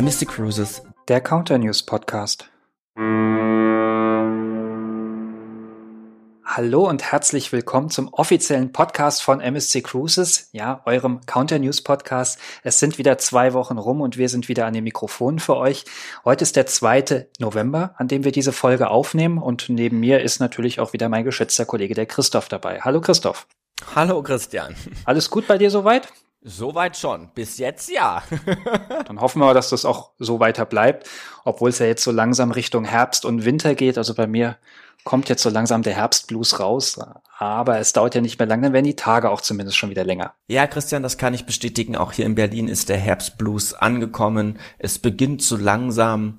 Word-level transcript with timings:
MSC 0.00 0.24
Cruises, 0.24 0.80
der 1.08 1.20
Counter 1.20 1.58
News 1.58 1.82
Podcast. 1.82 2.48
Hallo 6.42 6.88
und 6.88 7.02
herzlich 7.12 7.52
willkommen 7.52 7.90
zum 7.90 8.08
offiziellen 8.08 8.72
Podcast 8.72 9.22
von 9.22 9.42
MSC 9.42 9.82
Cruises, 9.82 10.48
ja, 10.52 10.80
eurem 10.86 11.20
Counter 11.26 11.58
News 11.58 11.82
Podcast. 11.82 12.38
Es 12.62 12.78
sind 12.78 12.96
wieder 12.96 13.18
zwei 13.18 13.52
Wochen 13.52 13.76
rum 13.76 14.00
und 14.00 14.16
wir 14.16 14.30
sind 14.30 14.48
wieder 14.48 14.64
an 14.64 14.72
den 14.72 14.84
Mikrofonen 14.84 15.38
für 15.38 15.58
euch. 15.58 15.84
Heute 16.24 16.44
ist 16.44 16.56
der 16.56 16.64
2. 16.64 17.26
November, 17.38 17.94
an 17.98 18.08
dem 18.08 18.24
wir 18.24 18.32
diese 18.32 18.52
Folge 18.52 18.88
aufnehmen 18.88 19.36
und 19.36 19.68
neben 19.68 20.00
mir 20.00 20.22
ist 20.22 20.40
natürlich 20.40 20.80
auch 20.80 20.94
wieder 20.94 21.10
mein 21.10 21.24
geschätzter 21.24 21.66
Kollege, 21.66 21.92
der 21.92 22.06
Christoph 22.06 22.48
dabei. 22.48 22.80
Hallo 22.80 23.02
Christoph. 23.02 23.46
Hallo 23.94 24.22
Christian. 24.22 24.74
Alles 25.04 25.28
gut 25.28 25.46
bei 25.46 25.58
dir 25.58 25.70
soweit? 25.70 26.08
Soweit 26.42 26.96
schon. 26.96 27.30
Bis 27.34 27.58
jetzt 27.58 27.90
ja. 27.90 28.22
Dann 29.06 29.20
hoffen 29.20 29.40
wir, 29.40 29.52
dass 29.52 29.70
das 29.70 29.84
auch 29.84 30.12
so 30.18 30.40
weiter 30.40 30.64
bleibt, 30.64 31.08
obwohl 31.44 31.68
es 31.68 31.78
ja 31.78 31.86
jetzt 31.86 32.02
so 32.02 32.10
langsam 32.10 32.50
Richtung 32.50 32.84
Herbst 32.84 33.26
und 33.26 33.44
Winter 33.44 33.74
geht. 33.74 33.98
Also 33.98 34.14
bei 34.14 34.26
mir 34.26 34.56
kommt 35.04 35.28
jetzt 35.28 35.42
so 35.42 35.50
langsam 35.50 35.82
der 35.82 35.94
Herbstblues 35.94 36.58
raus. 36.58 36.98
Aber 37.38 37.78
es 37.78 37.92
dauert 37.92 38.14
ja 38.14 38.20
nicht 38.20 38.38
mehr 38.38 38.48
lange, 38.48 38.64
dann 38.64 38.72
werden 38.72 38.84
die 38.86 38.96
Tage 38.96 39.30
auch 39.30 39.40
zumindest 39.40 39.76
schon 39.76 39.90
wieder 39.90 40.04
länger. 40.04 40.34
Ja, 40.48 40.66
Christian, 40.66 41.02
das 41.02 41.18
kann 41.18 41.34
ich 41.34 41.46
bestätigen. 41.46 41.96
Auch 41.96 42.12
hier 42.12 42.26
in 42.26 42.34
Berlin 42.34 42.68
ist 42.68 42.88
der 42.88 42.98
Herbstblues 42.98 43.74
angekommen. 43.74 44.58
Es 44.78 44.98
beginnt 44.98 45.42
so 45.42 45.56
langsam 45.56 46.38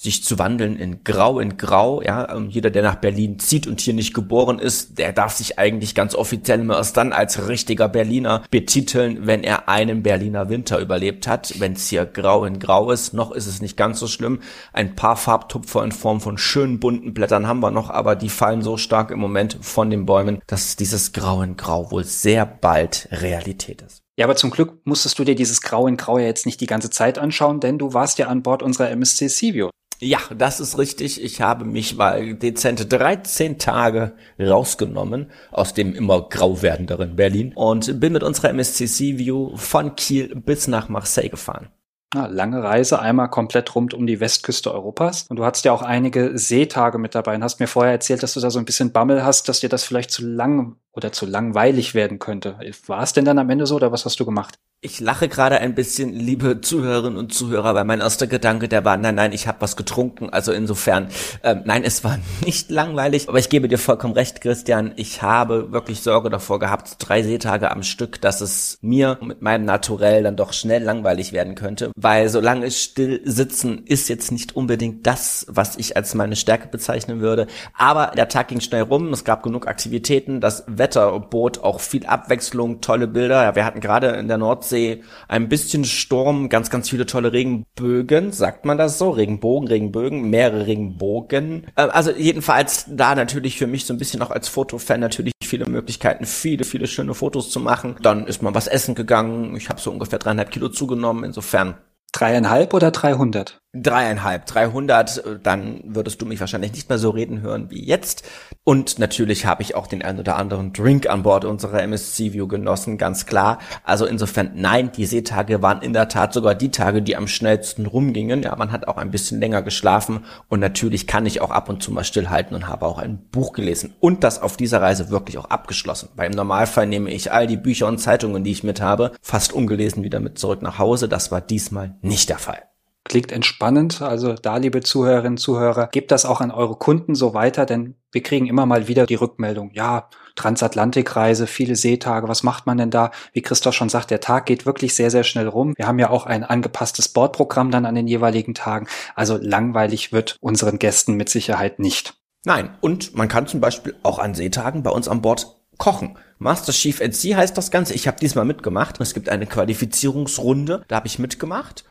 sich 0.00 0.24
zu 0.24 0.38
wandeln 0.38 0.78
in 0.78 1.04
Grau 1.04 1.40
in 1.40 1.58
Grau. 1.58 2.00
Ja, 2.00 2.34
und 2.34 2.48
jeder, 2.48 2.70
der 2.70 2.82
nach 2.82 2.94
Berlin 2.94 3.38
zieht 3.38 3.66
und 3.66 3.82
hier 3.82 3.92
nicht 3.92 4.14
geboren 4.14 4.58
ist, 4.58 4.98
der 4.98 5.12
darf 5.12 5.34
sich 5.34 5.58
eigentlich 5.58 5.94
ganz 5.94 6.14
offiziell 6.14 6.60
immer 6.60 6.78
erst 6.78 6.96
dann 6.96 7.12
als 7.12 7.48
richtiger 7.48 7.86
Berliner 7.86 8.42
betiteln, 8.50 9.26
wenn 9.26 9.44
er 9.44 9.68
einen 9.68 10.02
Berliner 10.02 10.48
Winter 10.48 10.78
überlebt 10.78 11.26
hat. 11.26 11.60
Wenn 11.60 11.74
es 11.74 11.88
hier 11.88 12.06
Grau 12.06 12.46
in 12.46 12.58
Grau 12.58 12.90
ist, 12.90 13.12
noch 13.12 13.30
ist 13.30 13.46
es 13.46 13.60
nicht 13.60 13.76
ganz 13.76 14.00
so 14.00 14.06
schlimm. 14.06 14.40
Ein 14.72 14.96
paar 14.96 15.16
Farbtupfer 15.16 15.84
in 15.84 15.92
Form 15.92 16.22
von 16.22 16.38
schönen 16.38 16.80
bunten 16.80 17.12
Blättern 17.12 17.46
haben 17.46 17.60
wir 17.60 17.70
noch, 17.70 17.90
aber 17.90 18.16
die 18.16 18.30
fallen 18.30 18.62
so 18.62 18.78
stark 18.78 19.10
im 19.10 19.18
Moment 19.18 19.58
von 19.60 19.90
den 19.90 20.06
Bäumen, 20.06 20.40
dass 20.46 20.76
dieses 20.76 21.12
Grau 21.12 21.42
in 21.42 21.58
Grau 21.58 21.90
wohl 21.90 22.04
sehr 22.04 22.46
bald 22.46 23.06
Realität 23.12 23.82
ist. 23.82 24.00
Ja, 24.18 24.24
aber 24.24 24.36
zum 24.36 24.50
Glück 24.50 24.80
musstest 24.84 25.18
du 25.18 25.24
dir 25.24 25.34
dieses 25.34 25.60
Grau 25.60 25.86
in 25.86 25.98
Grau 25.98 26.18
ja 26.18 26.24
jetzt 26.24 26.46
nicht 26.46 26.62
die 26.62 26.66
ganze 26.66 26.88
Zeit 26.88 27.18
anschauen, 27.18 27.60
denn 27.60 27.76
du 27.76 27.92
warst 27.92 28.18
ja 28.18 28.28
an 28.28 28.42
Bord 28.42 28.62
unserer 28.62 28.90
MSC 28.90 29.28
Seaview. 29.28 29.68
Ja, 30.02 30.18
das 30.34 30.60
ist 30.60 30.78
richtig. 30.78 31.22
Ich 31.22 31.42
habe 31.42 31.66
mich 31.66 31.96
mal 31.96 32.34
dezente 32.34 32.86
13 32.86 33.58
Tage 33.58 34.14
rausgenommen 34.38 35.30
aus 35.52 35.74
dem 35.74 35.94
immer 35.94 36.22
grau 36.22 36.62
werdenderen 36.62 37.16
Berlin 37.16 37.52
und 37.54 38.00
bin 38.00 38.14
mit 38.14 38.22
unserer 38.22 38.48
MSCC 38.48 39.18
View 39.18 39.56
von 39.56 39.96
Kiel 39.96 40.34
bis 40.34 40.68
nach 40.68 40.88
Marseille 40.88 41.28
gefahren. 41.28 41.68
Ja, 42.14 42.26
lange 42.26 42.62
Reise, 42.62 42.98
einmal 42.98 43.28
komplett 43.30 43.72
rund 43.74 43.94
um 43.94 44.06
die 44.06 44.18
Westküste 44.18 44.72
Europas. 44.72 45.26
Und 45.28 45.36
du 45.36 45.44
hattest 45.44 45.64
ja 45.64 45.72
auch 45.72 45.82
einige 45.82 46.36
Seetage 46.36 46.98
mit 46.98 47.14
dabei 47.14 47.36
und 47.36 47.44
hast 47.44 47.60
mir 47.60 47.68
vorher 47.68 47.92
erzählt, 47.92 48.22
dass 48.22 48.34
du 48.34 48.40
da 48.40 48.50
so 48.50 48.58
ein 48.58 48.64
bisschen 48.64 48.90
Bammel 48.90 49.22
hast, 49.22 49.48
dass 49.48 49.60
dir 49.60 49.68
das 49.68 49.84
vielleicht 49.84 50.10
zu 50.10 50.26
lang 50.26 50.76
oder 50.92 51.12
zu 51.12 51.26
langweilig 51.26 51.94
werden 51.94 52.18
könnte. 52.18 52.58
War 52.86 53.02
es 53.02 53.12
denn 53.12 53.24
dann 53.24 53.38
am 53.38 53.50
Ende 53.50 53.66
so 53.66 53.76
oder 53.76 53.92
was 53.92 54.04
hast 54.04 54.18
du 54.20 54.24
gemacht? 54.24 54.58
Ich 54.82 54.98
lache 54.98 55.28
gerade 55.28 55.58
ein 55.58 55.74
bisschen, 55.74 56.10
liebe 56.14 56.62
Zuhörerinnen 56.62 57.18
und 57.18 57.34
Zuhörer, 57.34 57.74
weil 57.74 57.84
mein 57.84 58.00
erster 58.00 58.26
Gedanke, 58.26 58.66
der 58.66 58.82
war, 58.82 58.96
nein, 58.96 59.14
nein, 59.14 59.32
ich 59.32 59.46
habe 59.46 59.60
was 59.60 59.76
getrunken. 59.76 60.30
Also 60.30 60.52
insofern, 60.52 61.08
ähm, 61.42 61.60
nein, 61.66 61.84
es 61.84 62.02
war 62.02 62.18
nicht 62.46 62.70
langweilig. 62.70 63.28
Aber 63.28 63.38
ich 63.38 63.50
gebe 63.50 63.68
dir 63.68 63.76
vollkommen 63.76 64.14
recht, 64.14 64.40
Christian. 64.40 64.92
Ich 64.96 65.20
habe 65.20 65.70
wirklich 65.70 66.00
Sorge 66.00 66.30
davor 66.30 66.58
gehabt, 66.60 66.96
drei 66.98 67.22
Seetage 67.22 67.70
am 67.70 67.82
Stück, 67.82 68.22
dass 68.22 68.40
es 68.40 68.78
mir 68.80 69.18
mit 69.20 69.42
meinem 69.42 69.66
Naturell 69.66 70.22
dann 70.22 70.36
doch 70.36 70.54
schnell 70.54 70.82
langweilig 70.82 71.34
werden 71.34 71.56
könnte. 71.56 71.90
Weil 71.94 72.30
solange 72.30 72.70
still 72.70 73.20
sitzen 73.26 73.84
ist 73.84 74.08
jetzt 74.08 74.32
nicht 74.32 74.56
unbedingt 74.56 75.06
das, 75.06 75.44
was 75.50 75.76
ich 75.76 75.98
als 75.98 76.14
meine 76.14 76.36
Stärke 76.36 76.68
bezeichnen 76.68 77.20
würde. 77.20 77.48
Aber 77.74 78.12
der 78.16 78.30
Tag 78.30 78.48
ging 78.48 78.60
schnell 78.60 78.84
rum. 78.84 79.12
Es 79.12 79.24
gab 79.24 79.42
genug 79.42 79.68
Aktivitäten. 79.68 80.40
Das 80.40 80.64
Wetter 80.80 81.20
bot 81.20 81.62
auch 81.62 81.78
viel 81.78 82.04
Abwechslung, 82.06 82.80
tolle 82.80 83.06
Bilder. 83.06 83.44
Ja, 83.44 83.54
wir 83.54 83.64
hatten 83.64 83.78
gerade 83.78 84.08
in 84.08 84.26
der 84.26 84.38
Nordsee 84.38 85.04
ein 85.28 85.48
bisschen 85.48 85.84
Sturm, 85.84 86.48
ganz, 86.48 86.70
ganz 86.70 86.90
viele 86.90 87.06
tolle 87.06 87.32
Regenbögen, 87.32 88.32
sagt 88.32 88.64
man 88.64 88.78
das 88.78 88.98
so? 88.98 89.10
Regenbogen, 89.10 89.68
Regenbögen, 89.68 90.28
mehrere 90.28 90.66
Regenbogen. 90.66 91.68
Äh, 91.76 91.82
also 91.82 92.10
jedenfalls 92.10 92.86
da 92.88 93.14
natürlich 93.14 93.56
für 93.56 93.68
mich 93.68 93.84
so 93.84 93.94
ein 93.94 93.98
bisschen 93.98 94.22
auch 94.22 94.32
als 94.32 94.48
Fotofan 94.48 94.98
natürlich 94.98 95.34
viele 95.44 95.66
Möglichkeiten, 95.66 96.24
viele, 96.26 96.64
viele 96.64 96.88
schöne 96.88 97.14
Fotos 97.14 97.50
zu 97.50 97.60
machen. 97.60 97.94
Dann 98.02 98.26
ist 98.26 98.42
man 98.42 98.54
was 98.54 98.66
essen 98.66 98.96
gegangen. 98.96 99.54
Ich 99.56 99.68
habe 99.68 99.80
so 99.80 99.92
ungefähr 99.92 100.18
dreieinhalb 100.18 100.50
Kilo 100.50 100.68
zugenommen. 100.68 101.22
Insofern 101.22 101.76
Dreieinhalb 102.12 102.74
oder 102.74 102.90
dreihundert? 102.90 103.60
Dreieinhalb, 103.72 104.46
dreihundert, 104.46 105.24
äh, 105.24 105.38
dann 105.40 105.80
würdest 105.84 106.20
du 106.20 106.26
mich 106.26 106.40
wahrscheinlich 106.40 106.72
nicht 106.72 106.88
mehr 106.88 106.98
so 106.98 107.10
reden 107.10 107.40
hören 107.40 107.70
wie 107.70 107.84
jetzt. 107.84 108.24
Und 108.64 108.98
natürlich 108.98 109.46
habe 109.46 109.62
ich 109.62 109.76
auch 109.76 109.86
den 109.86 110.02
ein 110.02 110.18
oder 110.18 110.34
anderen 110.34 110.72
Drink 110.72 111.08
an 111.08 111.22
Bord 111.22 111.44
unserer 111.44 111.80
MSC 111.80 112.32
View 112.32 112.48
genossen, 112.48 112.98
ganz 112.98 113.26
klar. 113.26 113.60
Also 113.84 114.06
insofern, 114.06 114.50
nein, 114.56 114.90
die 114.90 115.06
Seetage 115.06 115.62
waren 115.62 115.82
in 115.82 115.92
der 115.92 116.08
Tat 116.08 116.32
sogar 116.32 116.56
die 116.56 116.72
Tage, 116.72 117.00
die 117.00 117.14
am 117.14 117.28
schnellsten 117.28 117.86
rumgingen. 117.86 118.42
Ja, 118.42 118.56
man 118.56 118.72
hat 118.72 118.88
auch 118.88 118.96
ein 118.96 119.12
bisschen 119.12 119.38
länger 119.38 119.62
geschlafen 119.62 120.24
und 120.48 120.58
natürlich 120.58 121.06
kann 121.06 121.24
ich 121.24 121.40
auch 121.40 121.52
ab 121.52 121.68
und 121.68 121.80
zu 121.80 121.92
mal 121.92 122.02
stillhalten 122.02 122.56
und 122.56 122.66
habe 122.66 122.86
auch 122.86 122.98
ein 122.98 123.20
Buch 123.30 123.52
gelesen 123.52 123.94
und 124.00 124.24
das 124.24 124.42
auf 124.42 124.56
dieser 124.56 124.82
Reise 124.82 125.10
wirklich 125.10 125.38
auch 125.38 125.48
abgeschlossen. 125.48 126.08
Weil 126.16 126.26
im 126.26 126.36
Normalfall 126.36 126.88
nehme 126.88 127.10
ich 127.10 127.30
all 127.30 127.46
die 127.46 127.56
Bücher 127.56 127.86
und 127.86 127.98
Zeitungen, 127.98 128.42
die 128.42 128.50
ich 128.50 128.64
mit 128.64 128.80
habe, 128.80 129.12
fast 129.22 129.52
ungelesen 129.52 130.02
wieder 130.02 130.18
mit 130.18 130.40
zurück 130.40 130.60
nach 130.60 130.80
Hause. 130.80 131.08
Das 131.08 131.30
war 131.30 131.40
diesmal 131.40 131.94
nicht 132.02 132.30
der 132.30 132.38
Fall. 132.38 132.69
Klingt 133.10 133.32
entspannend. 133.32 134.02
Also 134.02 134.34
da, 134.34 134.58
liebe 134.58 134.82
Zuhörerinnen, 134.82 135.36
Zuhörer, 135.36 135.88
gebt 135.88 136.12
das 136.12 136.24
auch 136.24 136.40
an 136.40 136.52
eure 136.52 136.76
Kunden 136.76 137.16
so 137.16 137.34
weiter, 137.34 137.66
denn 137.66 137.96
wir 138.12 138.22
kriegen 138.22 138.46
immer 138.46 138.66
mal 138.66 138.86
wieder 138.86 139.04
die 139.04 139.16
Rückmeldung. 139.16 139.72
Ja, 139.74 140.08
Transatlantikreise, 140.36 141.48
viele 141.48 141.74
Seetage, 141.74 142.28
was 142.28 142.44
macht 142.44 142.66
man 142.66 142.78
denn 142.78 142.92
da? 142.92 143.10
Wie 143.32 143.42
Christoph 143.42 143.74
schon 143.74 143.88
sagt, 143.88 144.12
der 144.12 144.20
Tag 144.20 144.46
geht 144.46 144.64
wirklich 144.64 144.94
sehr, 144.94 145.10
sehr 145.10 145.24
schnell 145.24 145.48
rum. 145.48 145.74
Wir 145.76 145.88
haben 145.88 145.98
ja 145.98 146.08
auch 146.08 146.24
ein 146.24 146.44
angepasstes 146.44 147.08
Bordprogramm 147.08 147.72
dann 147.72 147.84
an 147.84 147.96
den 147.96 148.06
jeweiligen 148.06 148.54
Tagen. 148.54 148.86
Also 149.16 149.36
langweilig 149.42 150.12
wird 150.12 150.36
unseren 150.40 150.78
Gästen 150.78 151.14
mit 151.14 151.28
Sicherheit 151.28 151.80
nicht. 151.80 152.14
Nein, 152.44 152.76
und 152.80 153.16
man 153.16 153.26
kann 153.26 153.48
zum 153.48 153.60
Beispiel 153.60 153.96
auch 154.04 154.20
an 154.20 154.36
Seetagen 154.36 154.84
bei 154.84 154.90
uns 154.90 155.08
an 155.08 155.20
Bord 155.20 155.56
kochen. 155.78 156.16
Master 156.38 156.72
Chief 156.72 157.02
Sea 157.10 157.36
heißt 157.36 157.58
das 157.58 157.72
Ganze. 157.72 157.92
Ich 157.94 158.06
habe 158.06 158.20
diesmal 158.20 158.44
mitgemacht. 158.44 159.00
Es 159.00 159.14
gibt 159.14 159.28
eine 159.28 159.46
Qualifizierungsrunde, 159.46 160.84
da 160.86 160.94
habe 160.94 161.08
ich 161.08 161.18
mitgemacht. 161.18 161.89